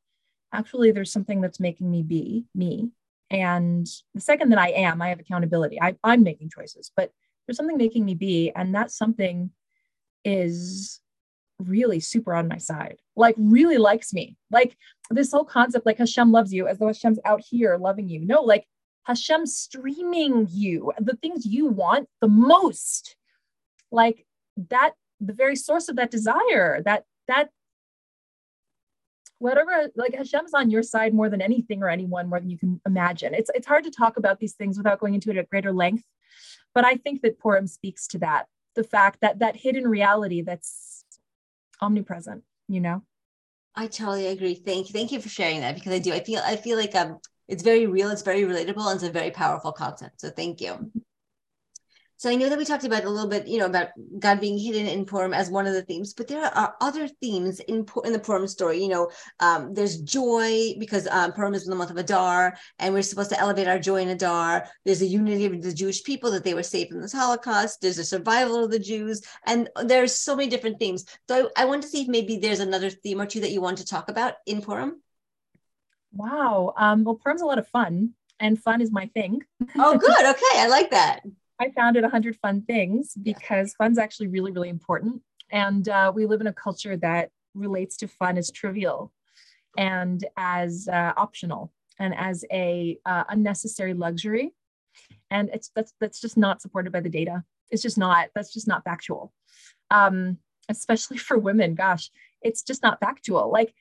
[0.53, 2.91] actually there's something that's making me be me.
[3.31, 5.81] And the second that I am, I have accountability.
[5.81, 7.11] I, I'm making choices, but
[7.47, 9.51] there's something making me be, and that something
[10.25, 11.01] is
[11.59, 14.37] really super on my side, like really likes me.
[14.51, 14.77] Like
[15.11, 18.25] this whole concept, like Hashem loves you as though Hashem's out here loving you.
[18.25, 18.67] No, like
[19.05, 23.17] Hashem streaming you, the things you want the most.
[23.91, 24.27] Like
[24.71, 27.51] that, the very source of that desire, that, that,
[29.39, 32.81] whatever, like Hashem's on your side more than anything or anyone, more than you can
[32.87, 33.35] imagine.
[33.35, 36.05] It's, it's hard to talk about these things without going into it at greater length.
[36.75, 40.94] But I think that Purim speaks to that the fact that that hidden reality that's
[41.81, 43.03] omnipresent you know?
[43.75, 44.55] I totally agree.
[44.55, 44.93] Thank you.
[44.93, 46.13] Thank you for sharing that because i do.
[46.13, 49.11] I feel i feel like um it's very real it's very relatable and it's a
[49.11, 50.21] very powerful concept.
[50.21, 50.91] So thank you
[52.17, 54.57] so I know that we talked about a little bit, you know, about God being
[54.57, 58.13] hidden in Purim as one of the themes, but there are other themes in in
[58.13, 58.83] the Purim story.
[58.83, 62.95] You know, um, there's joy because um, Purim is in the month of Adar, and
[62.95, 64.67] we're supposed to elevate our joy in Adar.
[64.85, 67.81] There's a unity of the Jewish people that they were saved in this Holocaust.
[67.81, 71.05] There's a survival of the Jews, and there's so many different themes.
[71.29, 73.61] So I, I want to see if maybe there's another theme or two that you
[73.61, 75.03] want to talk about in Purim.
[76.13, 76.75] Wow.
[76.77, 79.43] Um, well, Purim's a lot of fun, and fun is my thing.
[79.77, 80.27] oh, good.
[80.27, 81.23] Okay, I like that.
[81.61, 85.23] I founded 100 Fun Things because fun's actually really, really important.
[85.51, 89.13] And uh, we live in a culture that relates to fun as trivial
[89.77, 94.53] and as uh, optional and as a uh, unnecessary luxury.
[95.31, 97.45] And it's that's that's just not supported by the data.
[97.71, 98.29] It's just not.
[98.35, 99.33] That's just not factual.
[99.91, 100.39] Um,
[100.69, 101.75] especially for women.
[101.75, 102.11] Gosh,
[102.43, 103.51] it's just not factual.
[103.51, 103.75] Like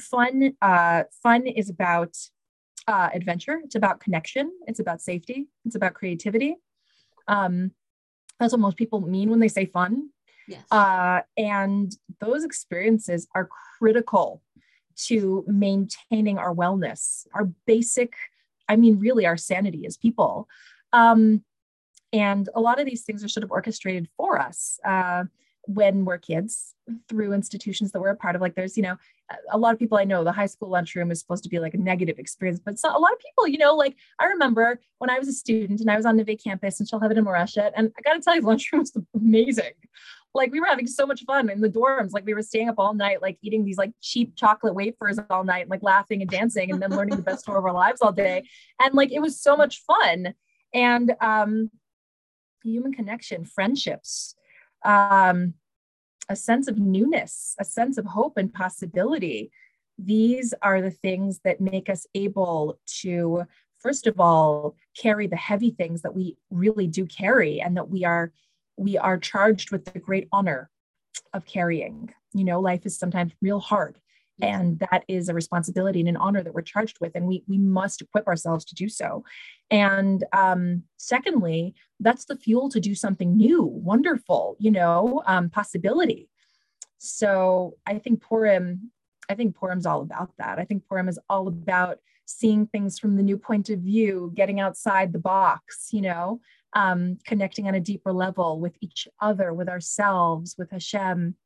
[0.00, 0.54] fun.
[0.60, 2.16] Uh, fun is about
[2.86, 3.60] uh, adventure.
[3.64, 4.52] It's about connection.
[4.66, 5.48] It's about safety.
[5.64, 6.56] It's about creativity.
[7.28, 7.72] Um,
[8.38, 10.10] that's what most people mean when they say fun.
[10.48, 10.64] Yes.
[10.70, 14.42] Uh, and those experiences are critical
[14.96, 18.14] to maintaining our wellness, our basic,
[18.68, 20.48] I mean, really our sanity as people.
[20.92, 21.42] Um,
[22.12, 24.78] and a lot of these things are sort of orchestrated for us.
[24.84, 25.24] Uh,
[25.66, 26.74] when we're kids
[27.08, 28.42] through institutions that we're a part of.
[28.42, 28.96] Like there's, you know,
[29.50, 31.74] a lot of people I know, the high school lunchroom is supposed to be like
[31.74, 35.10] a negative experience, but so, a lot of people, you know, like I remember when
[35.10, 37.90] I was a student and I was on Neve campus and Shalhevet and Moreshet, and
[37.98, 39.72] I got to tell you, the lunchroom was amazing.
[40.34, 42.12] Like we were having so much fun in the dorms.
[42.12, 45.44] Like we were staying up all night, like eating these like cheap chocolate wafers all
[45.44, 48.10] night, like laughing and dancing, and then learning the best story of our lives all
[48.10, 48.42] day.
[48.80, 50.34] And like it was so much fun.
[50.72, 51.70] and um,
[52.64, 54.34] human connection, friendships,
[54.84, 55.54] um,
[56.28, 59.50] a sense of newness, a sense of hope and possibility.
[59.98, 63.44] These are the things that make us able to,
[63.78, 68.04] first of all, carry the heavy things that we really do carry and that we
[68.04, 68.32] are
[68.76, 70.68] we are charged with the great honor
[71.32, 72.12] of carrying.
[72.32, 74.00] You know, life is sometimes real hard
[74.40, 77.58] and that is a responsibility and an honor that we're charged with and we we
[77.58, 79.24] must equip ourselves to do so.
[79.70, 86.28] And um, secondly that's the fuel to do something new wonderful you know um, possibility.
[86.98, 88.90] So i think purim
[89.28, 90.58] i think purim's all about that.
[90.58, 94.58] I think purim is all about seeing things from the new point of view getting
[94.58, 96.40] outside the box you know
[96.76, 101.36] um, connecting on a deeper level with each other with ourselves with hashem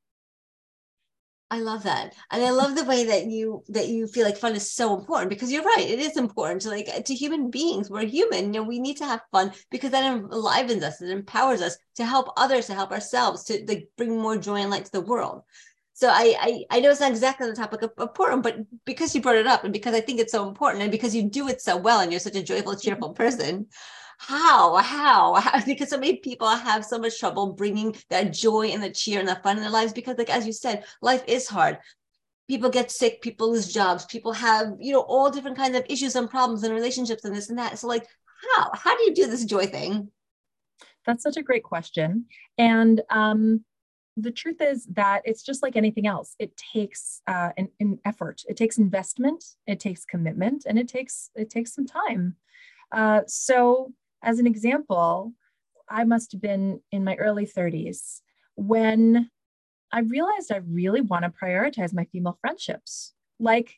[1.51, 2.15] I love that.
[2.31, 5.31] And I love the way that you that you feel like fun is so important
[5.31, 5.89] because you're right.
[5.89, 7.89] It is important to like to human beings.
[7.89, 8.53] We're human.
[8.53, 12.05] You know, we need to have fun because that enlivens us, it empowers us to
[12.05, 15.43] help others, to help ourselves, to like bring more joy and light to the world.
[15.95, 19.15] So I I, I know it's not exactly the topic of, of Purim, but because
[19.15, 21.49] you brought it up and because I think it's so important and because you do
[21.49, 23.69] it so well and you're such a joyful, cheerful person,
[24.19, 24.77] how?
[24.77, 25.35] How?
[25.41, 25.65] How?
[25.65, 29.29] Because so many people have so much trouble bringing that joy and the cheer and
[29.29, 31.79] the fun in their lives because like as you said life is hard.
[32.49, 36.17] People get sick people lose jobs people have you know all different kinds of issues
[36.17, 37.79] and problems and relationships and this and that.
[37.79, 38.07] So like
[38.57, 38.71] how?
[38.75, 40.11] How do you do this joy thing?
[41.07, 42.27] That's such a great question.
[42.59, 43.65] And um
[44.17, 46.35] the truth is that it's just like anything else.
[46.41, 48.43] It takes uh, an, an effort.
[48.49, 52.35] It takes investment it takes commitment and it takes it takes some time.
[52.91, 55.33] Uh, so as an example,
[55.89, 58.21] I must have been in my early 30s
[58.57, 59.31] when
[59.93, 63.15] I realized I really want to prioritize my female friendships.
[63.41, 63.77] Like,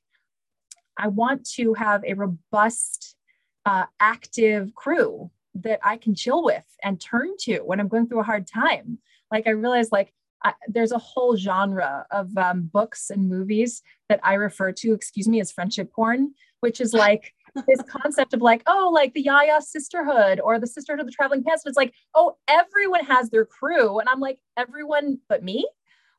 [0.98, 3.16] I want to have a robust,
[3.64, 8.20] uh, active crew that I can chill with and turn to when I'm going through
[8.20, 8.98] a hard time.
[9.30, 14.20] Like, I realized, like, I, there's a whole genre of um, books and movies that
[14.22, 17.34] I refer to, excuse me, as friendship porn, which is like
[17.66, 21.42] this concept of like, oh, like the Yaya sisterhood or the sisterhood of the traveling
[21.42, 21.64] pants.
[21.66, 23.98] It's like, oh, everyone has their crew.
[23.98, 25.68] And I'm like, everyone but me?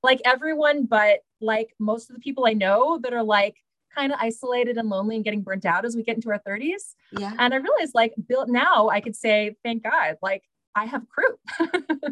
[0.04, 3.58] Like everyone but like most of the people I know that are like
[3.94, 6.96] kind of isolated and lonely and getting burnt out as we get into our 30s.
[7.12, 7.34] Yeah.
[7.38, 10.44] And I realized like built now I could say, thank God, like
[10.76, 11.38] I have crew.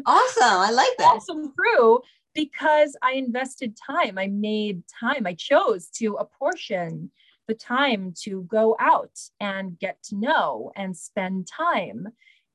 [0.06, 0.42] awesome.
[0.42, 1.14] I like that.
[1.16, 2.00] Awesome crew
[2.34, 4.18] because I invested time.
[4.18, 5.26] I made time.
[5.26, 7.10] I chose to apportion
[7.50, 12.06] the time to go out and get to know and spend time.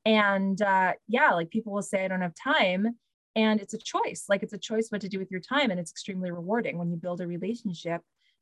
[0.06, 2.96] And uh, yeah, like people will say, I don't have time.
[3.34, 4.24] And it's a choice.
[4.26, 5.70] Like it's a choice what to do with your time.
[5.70, 8.00] And it's extremely rewarding when you build a relationship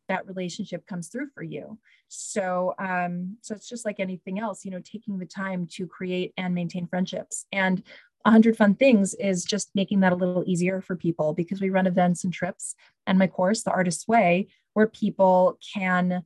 [0.08, 4.70] that relationship comes through for you so um so it's just like anything else you
[4.70, 7.82] know taking the time to create and maintain friendships and
[8.24, 11.86] 100 fun things is just making that a little easier for people because we run
[11.86, 12.74] events and trips
[13.06, 16.24] and my course the artist's way where people can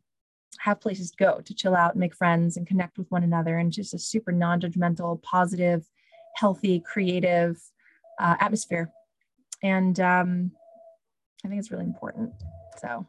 [0.61, 3.59] have places to go to chill out, and make friends, and connect with one another,
[3.59, 5.89] and just a super non judgmental, positive,
[6.37, 7.61] healthy, creative
[8.21, 8.91] uh, atmosphere.
[9.63, 10.53] And um,
[11.45, 12.33] I think it's really important.
[12.81, 13.07] So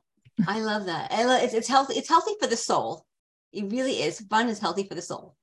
[0.48, 1.12] I love that.
[1.12, 1.96] I love, it's, it's healthy.
[1.96, 3.06] It's healthy for the soul.
[3.52, 4.20] It really is.
[4.22, 5.36] Fun is healthy for the soul.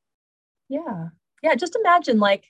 [0.69, 1.09] Yeah.
[1.43, 1.55] Yeah.
[1.55, 2.47] Just imagine, like,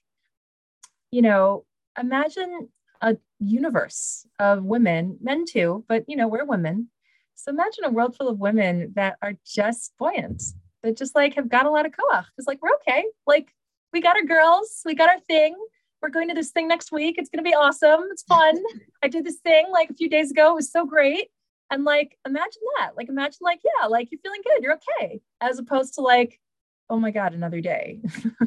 [1.10, 1.64] you know,
[1.98, 2.68] imagine
[3.00, 6.88] a universe of women, men too, but, you know, we're women
[7.36, 10.42] so imagine a world full of women that are just buoyant,
[10.82, 12.24] that just like have got a lot of koach.
[12.38, 13.04] It's like, we're okay.
[13.26, 13.52] Like,
[13.92, 15.54] we got our girls, we got our thing.
[16.02, 17.16] We're going to this thing next week.
[17.18, 18.04] It's going to be awesome.
[18.10, 18.62] It's fun.
[19.02, 20.52] I did this thing like a few days ago.
[20.52, 21.28] It was so great.
[21.70, 22.96] And like, imagine that.
[22.96, 24.62] Like, imagine, like, yeah, like you're feeling good.
[24.62, 25.20] You're okay.
[25.40, 26.40] As opposed to like,
[26.88, 28.00] oh my God, another day.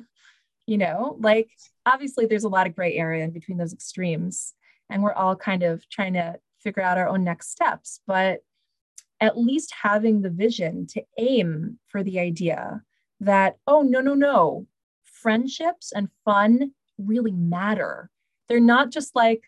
[0.67, 1.49] you know, like,
[1.85, 4.53] obviously, there's a lot of gray area in between those extremes.
[4.89, 7.99] And we're all kind of trying to figure out our own next steps.
[8.07, 8.41] But
[9.21, 12.81] at least having the vision to aim for the idea
[13.19, 14.67] that, oh, no, no, no,
[15.03, 18.09] friendships and fun really matter.
[18.47, 19.43] They're not just like,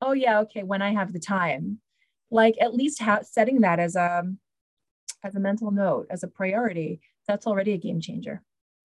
[0.00, 1.80] oh, yeah, okay, when I have the time.
[2.30, 4.24] Like at least ha- setting that as a
[5.24, 8.42] as a mental note, as a priority, that's already a game changer,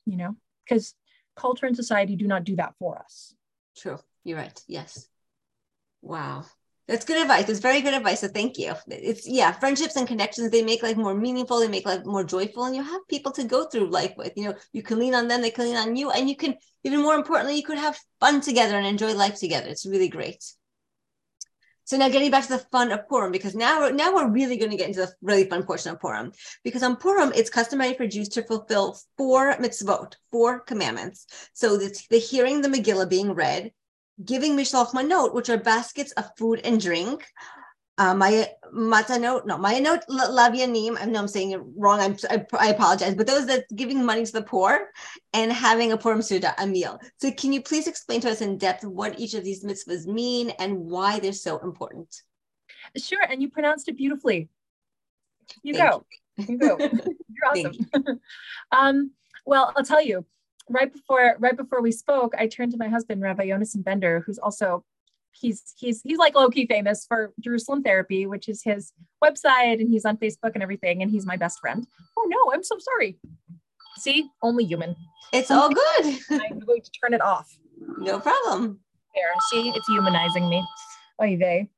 [0.07, 0.95] you know, because
[1.35, 3.35] culture and society do not do that for us.
[3.77, 3.99] True.
[4.25, 4.63] You're right.
[4.69, 5.09] Yes.
[6.03, 6.45] Wow.
[6.89, 7.49] That's good advice.
[7.49, 8.21] It's very good advice.
[8.21, 8.75] So thank you.
[8.89, 12.65] It's yeah, friendships and connections, they make life more meaningful, they make life more joyful,
[12.65, 14.33] and you have people to go through life with.
[14.37, 16.57] You know, you can lean on them, they can lean on you, and you can
[16.85, 19.69] even more importantly, you could have fun together and enjoy life together.
[19.69, 20.43] It's really great.
[21.85, 24.71] So now getting back to the fun of Purim, because now, now we're really going
[24.71, 26.33] to get into the really fun portion of Purim.
[26.65, 31.27] Because on Purim, it's customary for Jews to fulfill four mitzvot, four commandments.
[31.55, 33.73] So the, the hearing the Megillah being read,
[34.25, 37.25] giving mishloach manot, which are baskets of food and drink,
[37.99, 40.97] uh, my matanot, no, mayanot lavyanim.
[40.99, 42.01] I know I'm saying it wrong.
[42.01, 44.89] I'm, I, I, apologize, but those that giving money to the poor
[45.35, 46.99] and having a purim suda, a meal.
[47.19, 50.51] So, can you please explain to us in depth what each of these mitzvahs mean
[50.59, 52.23] and why they're so important?
[52.97, 54.49] Sure, and you pronounced it beautifully.
[55.63, 56.07] You Thank go.
[56.39, 56.47] You.
[56.49, 56.79] you go.
[56.81, 56.91] You're
[57.51, 57.73] awesome.
[57.95, 58.21] You.
[58.73, 59.11] um,
[59.45, 60.25] well, I'll tell you.
[60.69, 64.39] Right before right before we spoke, I turned to my husband, Rabbi Yonason Bender, who's
[64.39, 64.85] also
[65.33, 68.93] he's he's he's like low-key famous for Jerusalem Therapy, which is his
[69.23, 71.87] website, and he's on Facebook and everything, and he's my best friend.
[72.19, 73.19] Oh no, I'm so sorry.
[73.99, 74.97] See, only human.
[75.33, 76.19] It's all good.
[76.31, 77.49] I'm going to turn it off.
[77.99, 78.81] No problem.
[79.15, 80.65] There, see, it's humanizing me.
[81.21, 81.69] Oy vey.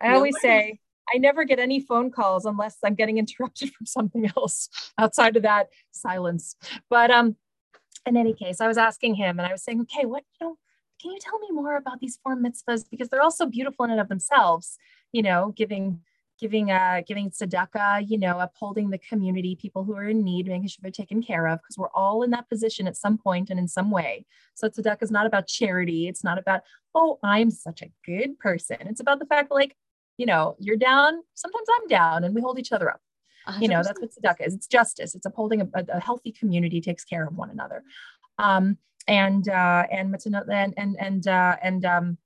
[0.00, 0.42] I no always worries.
[0.42, 0.80] say
[1.12, 4.68] I never get any phone calls unless I'm getting interrupted from something else
[4.98, 6.56] outside of that silence.
[6.90, 7.36] But um,
[8.06, 10.56] in any case, I was asking him and I was saying, okay, what you know,
[11.00, 12.84] can you tell me more about these four mitzvahs?
[12.90, 14.78] Because they're all so beautiful in and of themselves
[15.14, 16.00] you know giving
[16.38, 20.66] giving uh giving tzedakah you know upholding the community people who are in need making
[20.66, 23.58] sure they're taken care of because we're all in that position at some point and
[23.58, 24.26] in some way.
[24.54, 26.08] So tzedakah is not about charity.
[26.08, 26.62] It's not about
[26.94, 28.76] oh i'm such a good person.
[28.80, 29.76] It's about the fact that like
[30.18, 33.00] you know you're down sometimes i'm down and we hold each other up
[33.48, 33.62] 100%.
[33.62, 37.04] you know that's what tzedakah is it's justice it's upholding a, a, healthy community takes
[37.04, 37.82] care of one another
[38.38, 42.18] um and uh, and and and and uh, and um,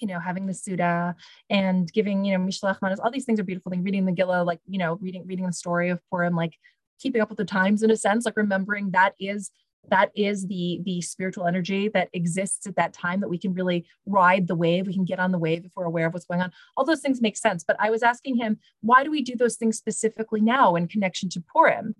[0.00, 1.14] you know having the Suda
[1.50, 3.84] and giving you know Mishloach Manos, all these things are beautiful things.
[3.84, 6.54] Reading the Gila, like you know reading reading the story of Purim, like
[6.98, 9.50] keeping up with the times in a sense, like remembering that is
[9.90, 13.84] that is the the spiritual energy that exists at that time that we can really
[14.06, 16.40] ride the wave we can get on the wave if we're aware of what's going
[16.40, 19.36] on all those things make sense but i was asking him why do we do
[19.36, 21.94] those things specifically now in connection to purim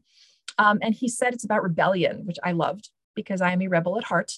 [0.59, 3.99] um, and he said it's about rebellion which i loved because I am a rebel
[3.99, 4.33] at heart.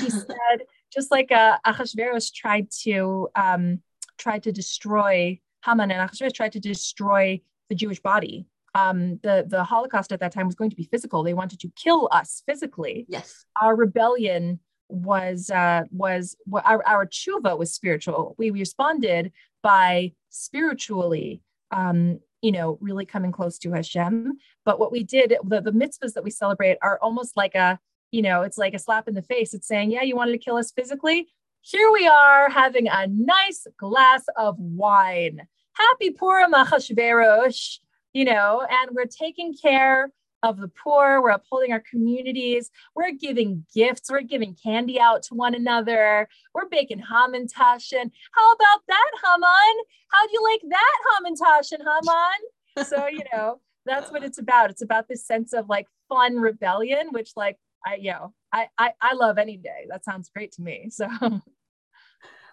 [0.00, 3.82] He said, just like uh, Achashverosh tried to um,
[4.18, 8.46] tried to destroy Haman and Achashverosh tried to destroy the Jewish body.
[8.74, 11.22] Um, the the Holocaust at that time was going to be physical.
[11.22, 13.06] They wanted to kill us physically.
[13.08, 18.34] Yes, our rebellion was uh, was our our tshuva was spiritual.
[18.38, 21.42] We responded by spiritually
[21.72, 24.32] um, you know, really coming close to Hashem.
[24.64, 27.78] But what we did, the, the mitzvahs that we celebrate are almost like a
[28.10, 29.54] you know, it's like a slap in the face.
[29.54, 31.28] It's saying, yeah, you wanted to kill us physically.
[31.60, 35.46] Here we are having a nice glass of wine.
[35.74, 37.78] Happy Purim Achashverosh,
[38.12, 40.10] you know, and we're taking care
[40.42, 41.22] of the poor.
[41.22, 42.70] We're upholding our communities.
[42.94, 44.10] We're giving gifts.
[44.10, 46.28] We're giving candy out to one another.
[46.54, 48.10] We're baking hamantashen.
[48.32, 49.84] How about that, Haman?
[50.08, 52.86] How do you like that hamantashen, Haman?
[52.86, 54.70] So, you know, that's what it's about.
[54.70, 58.92] It's about this sense of like fun rebellion, which like I, you know, I, I,
[59.00, 59.86] I love any day.
[59.88, 60.88] That sounds great to me.
[60.90, 61.08] So.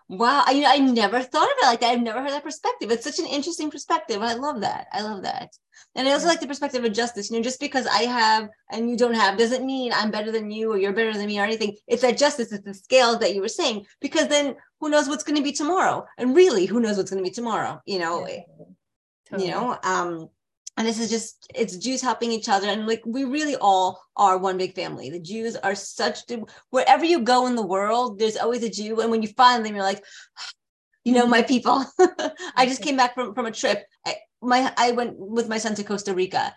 [0.10, 1.92] Wow, I, I never thought of it like that.
[1.92, 2.92] I've never heard that perspective.
[2.92, 4.22] It's such an interesting perspective.
[4.22, 4.88] I love that.
[4.94, 5.50] I love that.
[5.96, 7.30] And I also like the perspective of justice.
[7.30, 10.50] You know, just because I have and you don't have doesn't mean I'm better than
[10.50, 11.76] you or you're better than me or anything.
[11.88, 15.24] It's that justice, it's the scales that you were saying, because then who knows what's
[15.24, 16.06] going to be tomorrow?
[16.18, 17.82] And really, who knows what's going to be tomorrow?
[17.86, 18.44] You know, yeah,
[19.30, 19.50] totally.
[19.50, 20.30] you know, um,
[20.78, 22.68] and this is just it's jews helping each other.
[22.68, 25.10] And like we really all are one big family.
[25.10, 26.20] The jews are such
[26.70, 29.02] wherever you go in the world there's always a jew.
[29.02, 30.04] And when you find them you're like
[30.40, 30.50] ah,
[31.04, 31.48] you know my mm-hmm.
[31.48, 31.86] people.
[32.56, 33.86] I just came back from, from a trip.
[34.06, 36.54] I, my i went with my son to costa rica.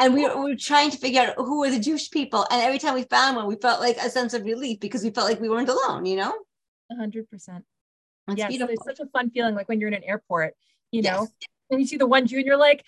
[0.00, 2.46] And we were, we were trying to figure out who were the jewish people.
[2.50, 5.10] And every time we found one we felt like a sense of relief because we
[5.10, 6.34] felt like we weren't alone you know?
[6.90, 7.62] 100%
[8.36, 10.54] yeah so it's such a fun feeling like when you're in an airport
[10.90, 11.28] you know?
[11.70, 12.82] And you see the one jew and you're like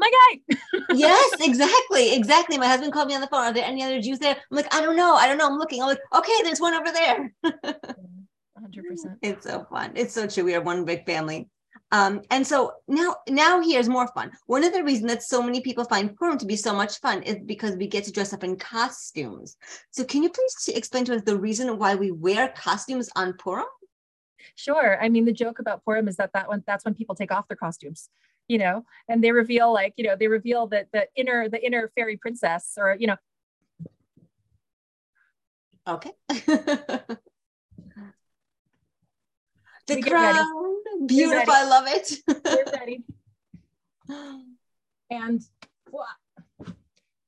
[0.00, 0.56] my guy.
[0.94, 2.14] yes, exactly.
[2.14, 2.58] Exactly.
[2.58, 3.44] My husband called me on the phone.
[3.44, 4.34] Are there any other Jews there?
[4.34, 5.14] I'm like, I don't know.
[5.14, 5.46] I don't know.
[5.46, 5.82] I'm looking.
[5.82, 7.32] I'm like, okay, there's one over there.
[7.44, 9.16] 100%.
[9.22, 9.92] It's so fun.
[9.94, 10.44] It's so true.
[10.44, 11.48] We are one big family.
[11.92, 14.30] Um, and so now, now here's more fun.
[14.46, 17.22] One of the reasons that so many people find Purim to be so much fun
[17.24, 19.56] is because we get to dress up in costumes.
[19.90, 23.66] So can you please explain to us the reason why we wear costumes on Purim?
[24.54, 25.02] Sure.
[25.02, 27.48] I mean, the joke about Purim is that, that when, that's when people take off
[27.48, 28.08] their costumes
[28.50, 31.92] you know, and they reveal like, you know, they reveal that the inner, the inner
[31.94, 33.16] fairy princess or, you know.
[35.86, 36.10] Okay.
[36.28, 37.16] the
[40.02, 40.46] crown,
[41.06, 41.54] beautiful.
[41.54, 42.12] I love it.
[42.26, 43.04] We're ready.
[45.10, 45.40] And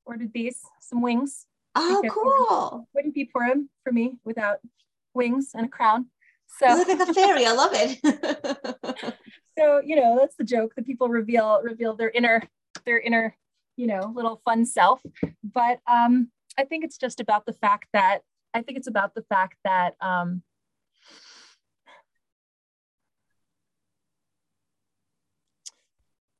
[0.04, 1.46] ordered these, some wings.
[1.76, 2.88] Oh, cool.
[2.94, 4.58] Wouldn't be Purim for me without
[5.14, 6.06] wings and a crown.
[6.58, 7.46] So look like a fairy.
[7.46, 8.00] I love it.
[9.92, 12.42] you know that's the joke that people reveal reveal their inner
[12.86, 13.36] their inner
[13.76, 15.02] you know little fun self.
[15.44, 18.20] But um, I think it's just about the fact that
[18.54, 20.42] I think it's about the fact that um,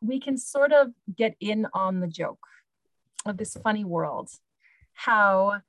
[0.01, 2.47] we can sort of get in on the joke
[3.27, 4.31] of this funny world
[4.95, 5.61] how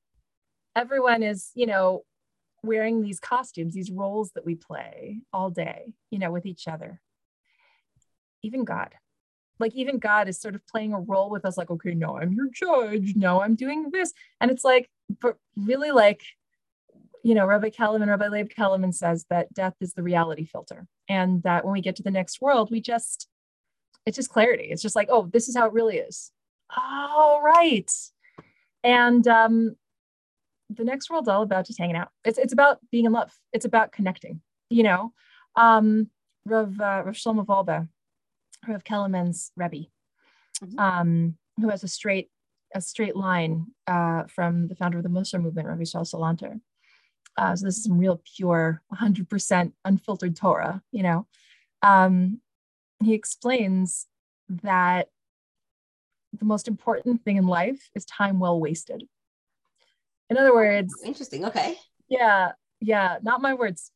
[0.73, 2.03] everyone is you know
[2.63, 7.01] wearing these costumes these roles that we play all day you know with each other
[8.43, 8.93] even god.
[9.59, 12.33] Like even god is sort of playing a role with us like okay no i'm
[12.33, 13.15] your judge.
[13.15, 14.13] No i'm doing this.
[14.41, 14.89] And it's like
[15.21, 16.21] but really like
[17.23, 21.41] you know rabbi kelemen rabbi leib kelemen says that death is the reality filter and
[21.43, 23.27] that when we get to the next world we just
[24.05, 24.65] it's just clarity.
[24.65, 26.31] It's just like oh this is how it really is.
[26.75, 27.91] All right.
[28.83, 29.75] and um
[30.69, 32.09] the next world's all about just hanging out.
[32.25, 33.31] It's, it's about being in love.
[33.53, 35.13] It's about connecting you know?
[35.55, 36.09] Um
[36.45, 37.87] Rav, uh, Rav Shlomo Wolbe,
[38.67, 39.87] Rav Kelemen's Rebbe,
[40.63, 40.79] mm-hmm.
[40.79, 42.29] um, who has a straight
[42.75, 46.59] a straight line uh, from the founder of the Mussar movement, Rav Yisrael Salanter.
[47.37, 51.27] Uh, so this is some real pure, 100% unfiltered Torah, you know.
[51.81, 52.41] Um,
[53.03, 54.07] he explains
[54.49, 55.09] that
[56.37, 59.03] the most important thing in life is time well wasted.
[60.29, 61.45] In other words, interesting.
[61.45, 61.75] Okay.
[62.07, 62.53] Yeah.
[62.79, 63.17] Yeah.
[63.21, 63.91] Not my words,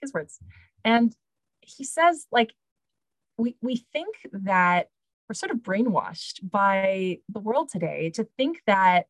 [0.00, 0.38] his words.
[0.84, 1.14] And
[1.60, 2.52] he says, like,
[3.38, 4.88] we, we think that
[5.28, 9.06] we're sort of brainwashed by the world today to think that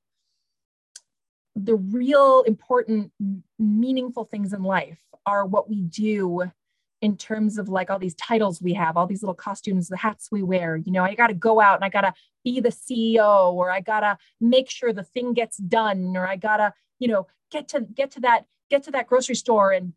[1.57, 3.11] the real important,
[3.59, 6.51] meaningful things in life are what we do
[7.01, 10.29] in terms of like all these titles we have, all these little costumes, the hats
[10.31, 10.77] we wear.
[10.77, 12.13] You know, I got to go out and I got to
[12.45, 16.37] be the CEO, or I got to make sure the thing gets done, or I
[16.37, 19.93] got to, you know, get to get to that get to that grocery store and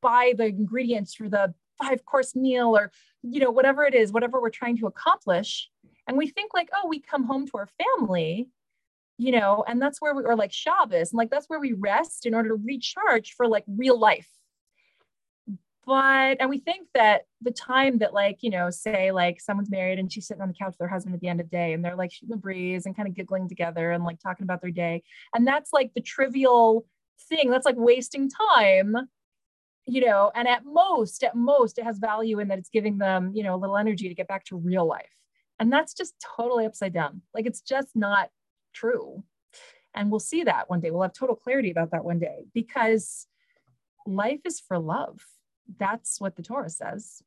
[0.00, 2.90] buy the ingredients for the five course meal, or
[3.22, 5.68] you know, whatever it is, whatever we're trying to accomplish.
[6.06, 7.68] And we think like, oh, we come home to our
[7.98, 8.48] family,
[9.18, 12.26] you know, and that's where we are like Shabbos, and like that's where we rest
[12.26, 14.28] in order to recharge for like real life.
[15.86, 20.00] But and we think that the time that like you know say like someone's married
[20.00, 21.72] and she's sitting on the couch with her husband at the end of the day
[21.72, 24.60] and they're like shooting the breeze and kind of giggling together and like talking about
[24.60, 25.04] their day.
[25.32, 26.84] And that's like the trivial
[27.28, 27.50] thing.
[27.50, 28.96] That's like wasting time
[29.86, 33.30] you know and at most at most it has value in that it's giving them
[33.34, 35.12] you know a little energy to get back to real life.
[35.58, 37.22] And that's just totally upside down.
[37.34, 38.28] Like it's just not
[38.74, 39.24] true.
[39.94, 40.90] And we'll see that one day.
[40.90, 43.26] We'll have total clarity about that one day because
[44.06, 45.20] life is for love.
[45.78, 47.22] That's what the Torah says.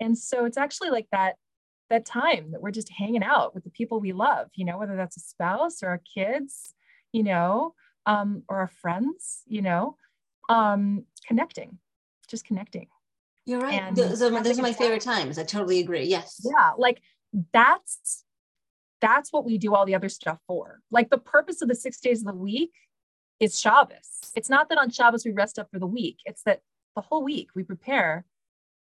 [0.00, 1.36] And so it's actually like that
[1.90, 4.96] that time that we're just hanging out with the people we love, you know, whether
[4.96, 6.72] that's a spouse or our kids,
[7.12, 7.74] you know,
[8.06, 9.96] um, or our friends, you know,
[10.48, 11.78] um, connecting,
[12.30, 12.86] just connecting.
[13.46, 13.80] You're right.
[13.82, 15.38] And those, are, those are my favorite times.
[15.38, 16.04] I totally agree.
[16.04, 16.40] Yes.
[16.44, 16.72] Yeah.
[16.76, 17.00] Like
[17.52, 18.24] that's
[19.00, 20.80] that's what we do all the other stuff for.
[20.90, 22.72] Like the purpose of the six days of the week
[23.40, 24.32] is Shabbos.
[24.36, 26.18] It's not that on Shabbos we rest up for the week.
[26.26, 26.60] It's that
[26.94, 28.26] the whole week we prepare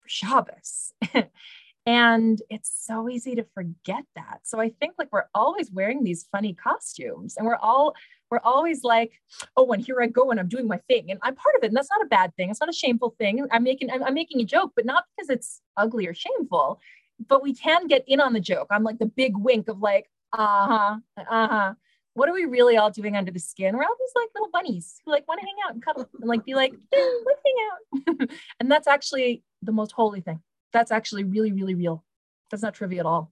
[0.01, 0.93] for Shabbos.
[1.86, 4.39] and it's so easy to forget that.
[4.43, 7.93] So I think like we're always wearing these funny costumes and we're all
[8.32, 9.11] we're always like,
[9.57, 11.11] oh, and here I go and I'm doing my thing.
[11.11, 11.67] And I'm part of it.
[11.67, 12.49] And that's not a bad thing.
[12.49, 13.45] It's not a shameful thing.
[13.51, 16.79] I'm making I'm, I'm making a joke, but not because it's ugly or shameful.
[17.27, 18.67] But we can get in on the joke.
[18.71, 21.73] I'm like the big wink of like, uh-huh, uh-huh
[22.13, 23.75] what are we really all doing under the skin?
[23.75, 26.27] We're all these like little bunnies who like want to hang out and cuddle and
[26.27, 28.29] like be like, let's hang out.
[28.59, 30.41] and that's actually the most holy thing.
[30.73, 32.03] That's actually really, really real.
[32.49, 33.32] That's not trivia at all.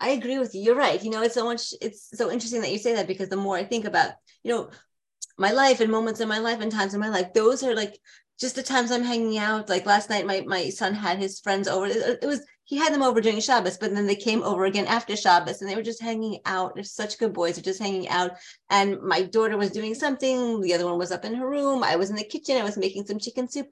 [0.00, 0.62] I agree with you.
[0.62, 1.02] You're right.
[1.02, 3.56] You know, it's so much, it's so interesting that you say that because the more
[3.56, 4.70] I think about, you know,
[5.36, 7.98] my life and moments in my life and times in my life, those are like
[8.40, 9.68] just the times I'm hanging out.
[9.68, 11.86] Like last night, my my son had his friends over.
[11.86, 15.16] It, was he had them over during Shabbos, but then they came over again after
[15.16, 16.74] Shabbos and they were just hanging out.
[16.74, 17.56] They're such good boys.
[17.56, 18.32] They're just hanging out.
[18.68, 20.60] And my daughter was doing something.
[20.60, 21.82] The other one was up in her room.
[21.82, 22.58] I was in the kitchen.
[22.58, 23.68] I was making some chicken soup.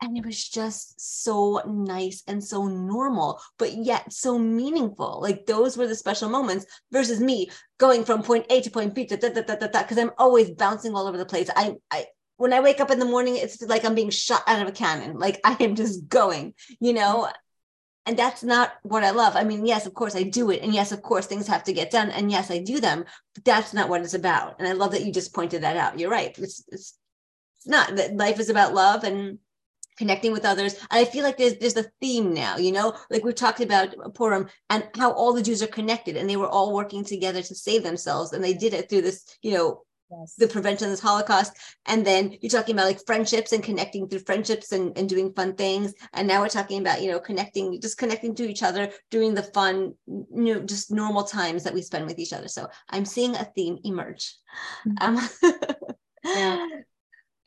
[0.00, 5.20] And it was just so nice and so normal, but yet so meaningful.
[5.20, 9.08] Like those were the special moments versus me going from point A to point B
[9.08, 11.50] because I'm always bouncing all over the place.
[11.56, 14.62] I I when I wake up in the morning, it's like I'm being shot out
[14.62, 15.18] of a cannon.
[15.18, 17.28] Like I am just going, you know,
[18.06, 19.34] and that's not what I love.
[19.36, 20.62] I mean, yes, of course I do it.
[20.62, 22.10] And yes, of course things have to get done.
[22.10, 24.54] And yes, I do them, but that's not what it's about.
[24.58, 25.98] And I love that you just pointed that out.
[25.98, 26.28] You're right.
[26.38, 26.96] It's, it's,
[27.58, 29.40] it's not that life is about love and
[29.98, 30.74] connecting with others.
[30.90, 33.94] And I feel like there's there's a theme now, you know, like we talked about
[34.14, 37.54] Purim and how all the Jews are connected and they were all working together to
[37.54, 38.32] save themselves.
[38.32, 40.34] And they did it through this, you know, yes.
[40.36, 41.52] the prevention of this Holocaust.
[41.86, 45.54] And then you're talking about like friendships and connecting through friendships and, and doing fun
[45.54, 45.94] things.
[46.12, 49.42] And now we're talking about, you know, connecting, just connecting to each other, doing the
[49.42, 52.48] fun, you know, just normal times that we spend with each other.
[52.48, 54.34] So I'm seeing a theme emerge.
[54.86, 55.18] Mm-hmm.
[55.18, 55.28] Um,
[56.24, 56.67] yeah.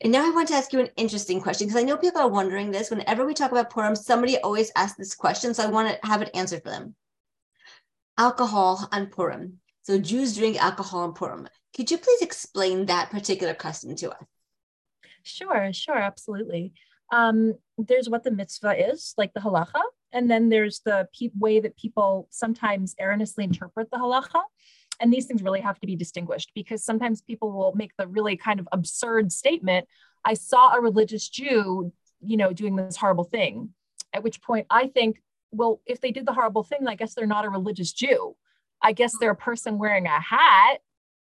[0.02, 2.28] And now I want to ask you an interesting question because I know people are
[2.28, 2.90] wondering this.
[2.90, 5.54] Whenever we talk about Purim, somebody always asks this question.
[5.54, 6.96] So I want to have it answered for them.
[8.18, 9.60] Alcohol on Purim.
[9.82, 11.48] So Jews drink alcohol on Purim.
[11.76, 14.24] Could you please explain that particular custom to us?
[15.22, 16.72] Sure, sure, absolutely.
[17.12, 19.82] Um, there's what the mitzvah is, like the halacha,
[20.12, 24.42] and then there's the pe- way that people sometimes erroneously interpret the halacha.
[25.02, 28.36] And these things really have to be distinguished because sometimes people will make the really
[28.36, 29.86] kind of absurd statement
[30.24, 33.70] I saw a religious Jew, you know, doing this horrible thing.
[34.12, 37.26] At which point I think, well, if they did the horrible thing, I guess they're
[37.26, 38.36] not a religious Jew.
[38.80, 40.78] I guess they're a person wearing a hat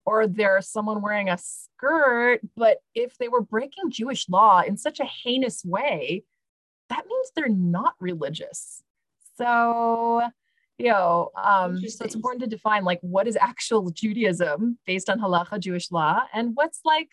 [0.06, 2.42] or they're someone wearing a skirt.
[2.56, 6.24] But if they were breaking Jewish law in such a heinous way,
[6.90, 8.82] that means they're not religious.
[9.38, 10.24] So
[10.80, 15.20] you know um, so it's important to define like what is actual judaism based on
[15.20, 17.10] halacha jewish law and what's like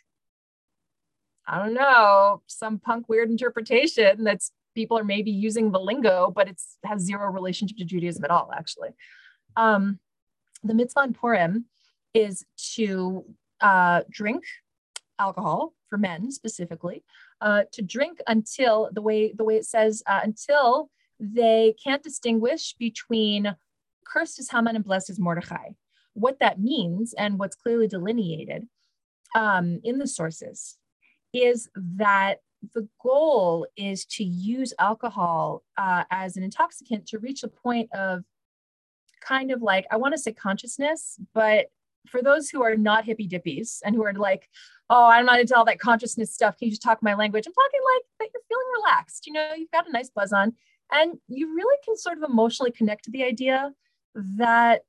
[1.46, 6.48] i don't know some punk weird interpretation that's people are maybe using the lingo but
[6.48, 8.90] it's has zero relationship to judaism at all actually.
[9.56, 9.98] Um,
[10.62, 11.64] the mitzvah on purim
[12.14, 12.44] is
[12.74, 13.24] to
[13.60, 14.44] uh, drink
[15.18, 17.02] alcohol for men specifically
[17.40, 22.74] uh, to drink until the way the way it says uh, until they can't distinguish
[22.78, 23.56] between
[24.06, 25.70] cursed is Haman and blessed is Mordechai.
[26.14, 28.66] What that means and what's clearly delineated
[29.34, 30.78] um, in the sources
[31.32, 32.36] is that
[32.74, 38.24] the goal is to use alcohol uh, as an intoxicant to reach a point of
[39.20, 41.66] kind of like, I want to say consciousness, but
[42.06, 44.48] for those who are not hippy dippies and who are like,
[44.88, 46.56] oh, I'm not into all that consciousness stuff.
[46.56, 47.46] Can you just talk my language?
[47.46, 49.26] I'm talking like that you're feeling relaxed.
[49.26, 50.54] You know, you've got a nice buzz on
[50.92, 53.72] and you really can sort of emotionally connect to the idea
[54.14, 54.82] that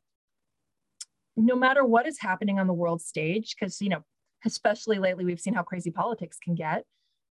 [1.35, 4.03] no matter what is happening on the world stage, because, you know,
[4.45, 6.85] especially lately, we've seen how crazy politics can get.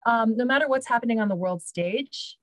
[0.06, 2.38] Um, no matter what's happening on the world stage,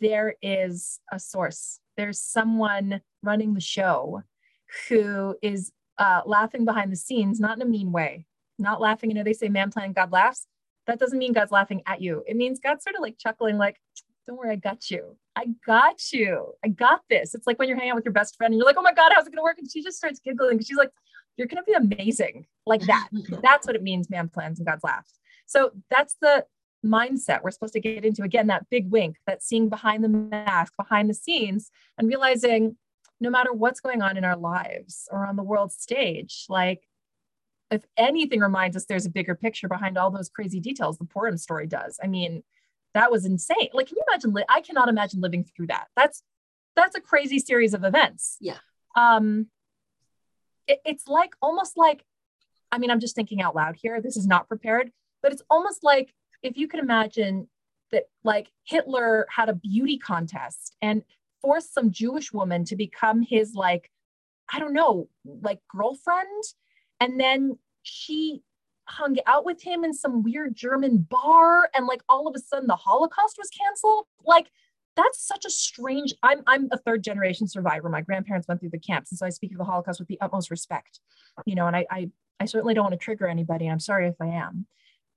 [0.00, 1.80] there is a source.
[1.96, 4.22] There's someone running the show
[4.88, 8.26] who is uh, laughing behind the scenes, not in a mean way,
[8.58, 9.10] not laughing.
[9.10, 10.46] You know, they say man plan, God laughs.
[10.86, 12.22] That doesn't mean God's laughing at you.
[12.26, 13.76] It means God's sort of like chuckling, like,
[14.26, 15.16] don't worry, I got you.
[15.36, 16.54] I got you.
[16.64, 17.34] I got this.
[17.34, 18.92] It's like when you're hanging out with your best friend and you're like, oh my
[18.92, 19.58] God, how's it going to work?
[19.58, 20.60] And she just starts giggling.
[20.60, 20.90] She's like,
[21.36, 22.46] you're going to be amazing.
[22.66, 23.08] Like that.
[23.42, 25.18] that's what it means, man plans and God's laughs.
[25.46, 26.44] So that's the
[26.84, 28.22] mindset we're supposed to get into.
[28.22, 32.76] Again, that big wink, that seeing behind the mask, behind the scenes, and realizing
[33.20, 36.86] no matter what's going on in our lives or on the world stage, like
[37.70, 41.36] if anything reminds us there's a bigger picture behind all those crazy details, the Purim
[41.36, 41.98] story does.
[42.02, 42.42] I mean,
[42.96, 43.68] that was insane.
[43.72, 44.32] Like, can you imagine?
[44.32, 45.86] Li- I cannot imagine living through that.
[45.94, 46.22] That's
[46.74, 48.36] that's a crazy series of events.
[48.40, 48.58] Yeah.
[48.96, 49.48] Um,
[50.66, 52.04] it, it's like almost like,
[52.72, 54.00] I mean, I'm just thinking out loud here.
[54.00, 54.90] This is not prepared,
[55.22, 57.48] but it's almost like if you could imagine
[57.92, 61.02] that, like Hitler had a beauty contest and
[61.42, 63.90] forced some Jewish woman to become his like,
[64.52, 66.44] I don't know, like girlfriend,
[67.00, 68.42] and then she
[68.86, 72.68] hung out with him in some weird German bar and like all of a sudden
[72.68, 74.06] the Holocaust was canceled.
[74.24, 74.50] Like
[74.96, 77.88] that's such a strange I'm I'm a third generation survivor.
[77.88, 80.20] My grandparents went through the camps and so I speak of the Holocaust with the
[80.20, 81.00] utmost respect.
[81.44, 82.10] You know, and I I,
[82.40, 83.68] I certainly don't want to trigger anybody.
[83.68, 84.66] I'm sorry if I am.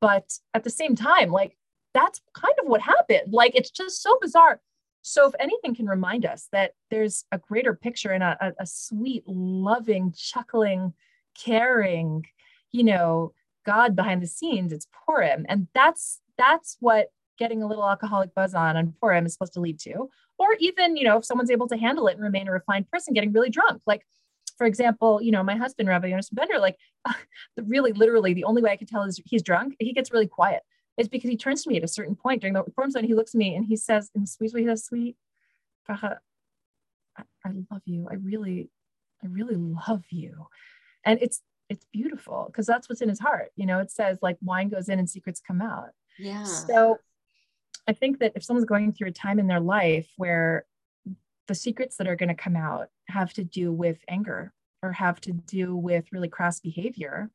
[0.02, 1.58] But at the same time, like
[1.94, 3.34] that's kind of what happened.
[3.34, 4.62] Like it's just so bizarre.
[5.02, 9.24] So if anything can remind us that there's a greater picture and a, a sweet,
[9.26, 10.94] loving, chuckling,
[11.42, 12.26] caring,
[12.72, 13.34] you know,
[13.70, 14.74] God behind the scenes.
[14.74, 15.46] It's Purim.
[15.48, 19.60] And that's that's what getting a little alcoholic buzz on on Purim is supposed to
[19.60, 20.10] lead to.
[20.40, 23.14] Or even, you know, if someone's able to handle it and remain a refined person,
[23.14, 23.82] getting really drunk.
[23.86, 24.04] Like,
[24.58, 27.14] for example, you know, my husband, Rabbi Jonas Bender, like uh,
[27.58, 30.64] really literally the only way I can tell is he's drunk, he gets really quiet.
[30.98, 33.14] It's because he turns to me at a certain point during the Purim zone, he
[33.14, 35.16] looks at me and he says, in sweet says, sweet,
[35.88, 36.16] I,
[37.46, 38.08] I love you.
[38.10, 38.70] I really,
[39.24, 40.48] I really love you.
[41.06, 43.52] And it's it's beautiful because that's what's in his heart.
[43.56, 45.90] You know, it says like wine goes in and secrets come out.
[46.18, 46.44] Yeah.
[46.44, 46.98] So
[47.88, 50.66] I think that if someone's going through a time in their life where
[51.48, 54.54] the secrets that are going to come out have to do with anger
[54.84, 57.30] or have to do with really crass behavior,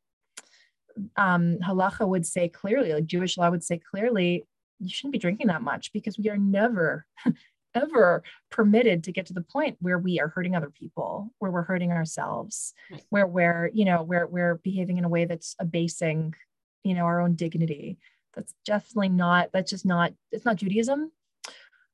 [1.17, 4.45] um, halacha would say clearly, like Jewish law would say clearly,
[4.81, 7.07] you shouldn't be drinking that much because we are never,
[7.75, 11.63] ever permitted to get to the point where we are hurting other people, where we're
[11.63, 13.03] hurting ourselves, right.
[13.11, 16.35] where we're, you know, where we're behaving in a way that's abasing,
[16.83, 17.99] you know, our own dignity.
[18.35, 21.13] That's definitely not, that's just not, it's not Judaism.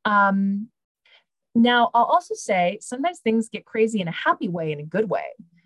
[0.05, 0.69] Um,
[1.55, 5.11] now, I'll also say sometimes things get crazy in a happy way, in a good
[5.11, 5.25] way.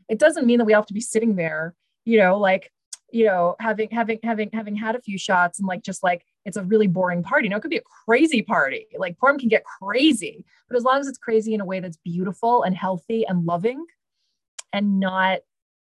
[0.09, 2.71] It doesn't mean that we have to be sitting there, you know, like,
[3.13, 6.57] you know, having having having having had a few shots and like just like it's
[6.57, 7.49] a really boring party.
[7.49, 8.87] Know, it could be a crazy party.
[8.97, 11.97] Like Purim can get crazy, but as long as it's crazy in a way that's
[11.99, 13.85] beautiful and healthy and loving,
[14.73, 15.41] and not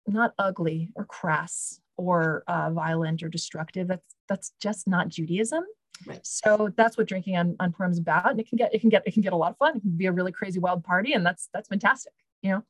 [0.06, 5.64] not ugly or crass or uh, violent or destructive, that's that's just not Judaism.
[6.06, 6.24] Right.
[6.26, 8.30] So that's what drinking on, on Purim is about.
[8.30, 9.76] And it can get it can get it can get a lot of fun.
[9.76, 12.62] It can be a really crazy wild party, and that's that's fantastic, you know.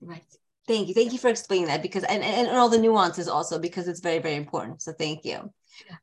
[0.00, 0.24] Right.
[0.66, 0.94] Thank you.
[0.94, 4.00] Thank you for explaining that because and, and, and all the nuances also because it's
[4.00, 4.82] very, very important.
[4.82, 5.52] So thank you.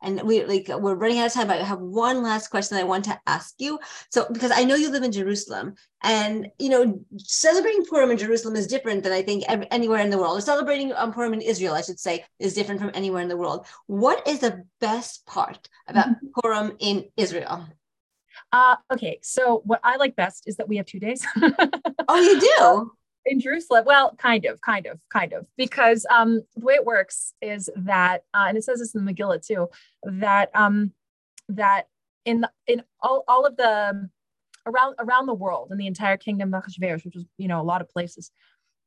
[0.02, 1.50] And we like we're running out of time.
[1.50, 3.80] I have one last question I want to ask you.
[4.10, 8.56] So because I know you live in Jerusalem, and you know celebrating Purim in Jerusalem
[8.56, 10.38] is different than I think anywhere in the world.
[10.38, 13.38] Or celebrating um, Purim in Israel, I should say, is different from anywhere in the
[13.38, 13.66] world.
[13.88, 16.28] What is the best part about mm-hmm.
[16.42, 17.68] Purim in Israel?
[18.52, 21.26] Uh, okay, so what I like best is that we have two days.
[22.08, 22.92] oh, you do?
[23.26, 23.86] In Jerusalem.
[23.86, 28.24] Well, kind of, kind of, kind of, because um, the way it works is that,
[28.34, 29.70] uh, and it says this in the Megillah too,
[30.04, 30.92] that um,
[31.50, 31.88] that
[32.26, 34.10] in the, in all, all of the
[34.68, 37.64] around around the world in the entire kingdom of Achashverosh, which was you know a
[37.64, 38.32] lot of places,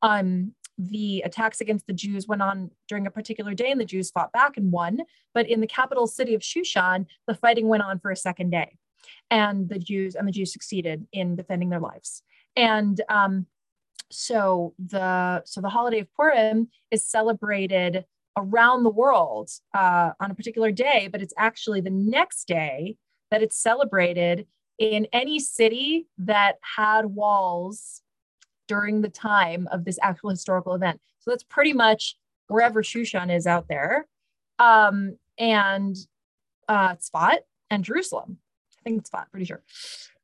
[0.03, 4.11] um, the attacks against the Jews went on during a particular day, and the Jews
[4.11, 5.01] fought back and won.
[5.35, 8.77] But in the capital city of Shushan, the fighting went on for a second day,
[9.31, 12.23] and the Jews and the Jews succeeded in defending their lives.
[12.57, 13.47] And um,
[14.11, 18.05] so the so the holiday of Purim is celebrated
[18.37, 22.97] around the world uh, on a particular day, but it's actually the next day
[23.31, 24.47] that it's celebrated
[24.79, 28.03] in any city that had walls
[28.69, 31.01] during the time of this actual historical event.
[31.19, 34.07] So that's pretty much wherever Shushan is out there,
[34.59, 35.97] um, and
[36.69, 37.39] uh, Tzfat
[37.71, 38.39] and Jerusalem.
[38.79, 39.63] I think it's Tzfat, pretty sure.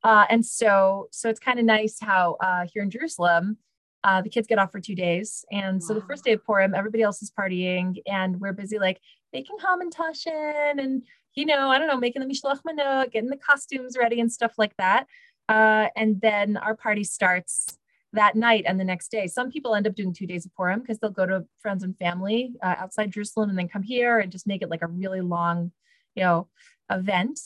[0.03, 3.57] Uh, and so, so it's kind of nice how uh, here in Jerusalem,
[4.05, 5.45] uh, the kids get off for two days.
[5.51, 5.87] And wow.
[5.87, 9.01] so the first day of Purim, everybody else is partying and we're busy like
[9.33, 11.03] making hamantashen and,
[11.35, 14.53] you know, I don't know, making the mishloach manot, getting the costumes ready and stuff
[14.59, 15.07] like that.
[15.49, 17.79] Uh, and then our party starts
[18.13, 19.27] that night and the next day.
[19.27, 21.97] Some people end up doing two days of Purim because they'll go to friends and
[21.99, 25.23] family uh, outside Jerusalem and then come here and just make it like a really
[25.23, 25.73] long,
[26.15, 26.49] you know,
[26.91, 27.41] event.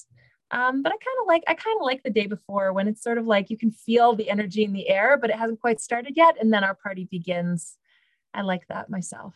[0.51, 3.03] Um, but I kind of like I kind of like the day before when it's
[3.03, 5.81] sort of like you can feel the energy in the air, but it hasn't quite
[5.81, 7.77] started yet, and then our party begins.
[8.35, 9.35] I like that myself.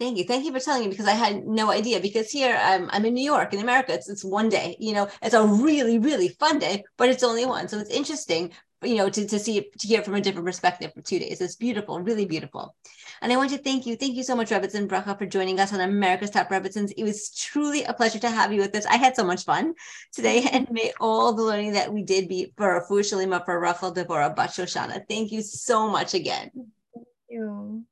[0.00, 0.24] Thank you.
[0.24, 2.00] Thank you for telling me because I had no idea.
[2.00, 3.94] Because here I'm, I'm in New York in America.
[3.94, 7.46] It's, it's one day, you know, it's a really, really fun day, but it's only
[7.46, 7.68] one.
[7.68, 8.50] So it's interesting
[8.84, 11.18] you know, to, to see it, to hear it from a different perspective for two
[11.18, 11.40] days.
[11.40, 12.74] It's beautiful, really beautiful.
[13.22, 13.96] And I want to thank you.
[13.96, 16.92] Thank you so much, Rebbetzin Bracha, for joining us on America's Top Rebbetzins.
[16.96, 18.86] It was truly a pleasure to have you with us.
[18.86, 19.74] I had so much fun
[20.12, 23.94] today, and may all the learning that we did be for refuah shleimah for Rachel
[23.94, 25.02] Devorah Bat Shoshana.
[25.08, 26.50] Thank you so much again.
[26.54, 27.84] Thank you.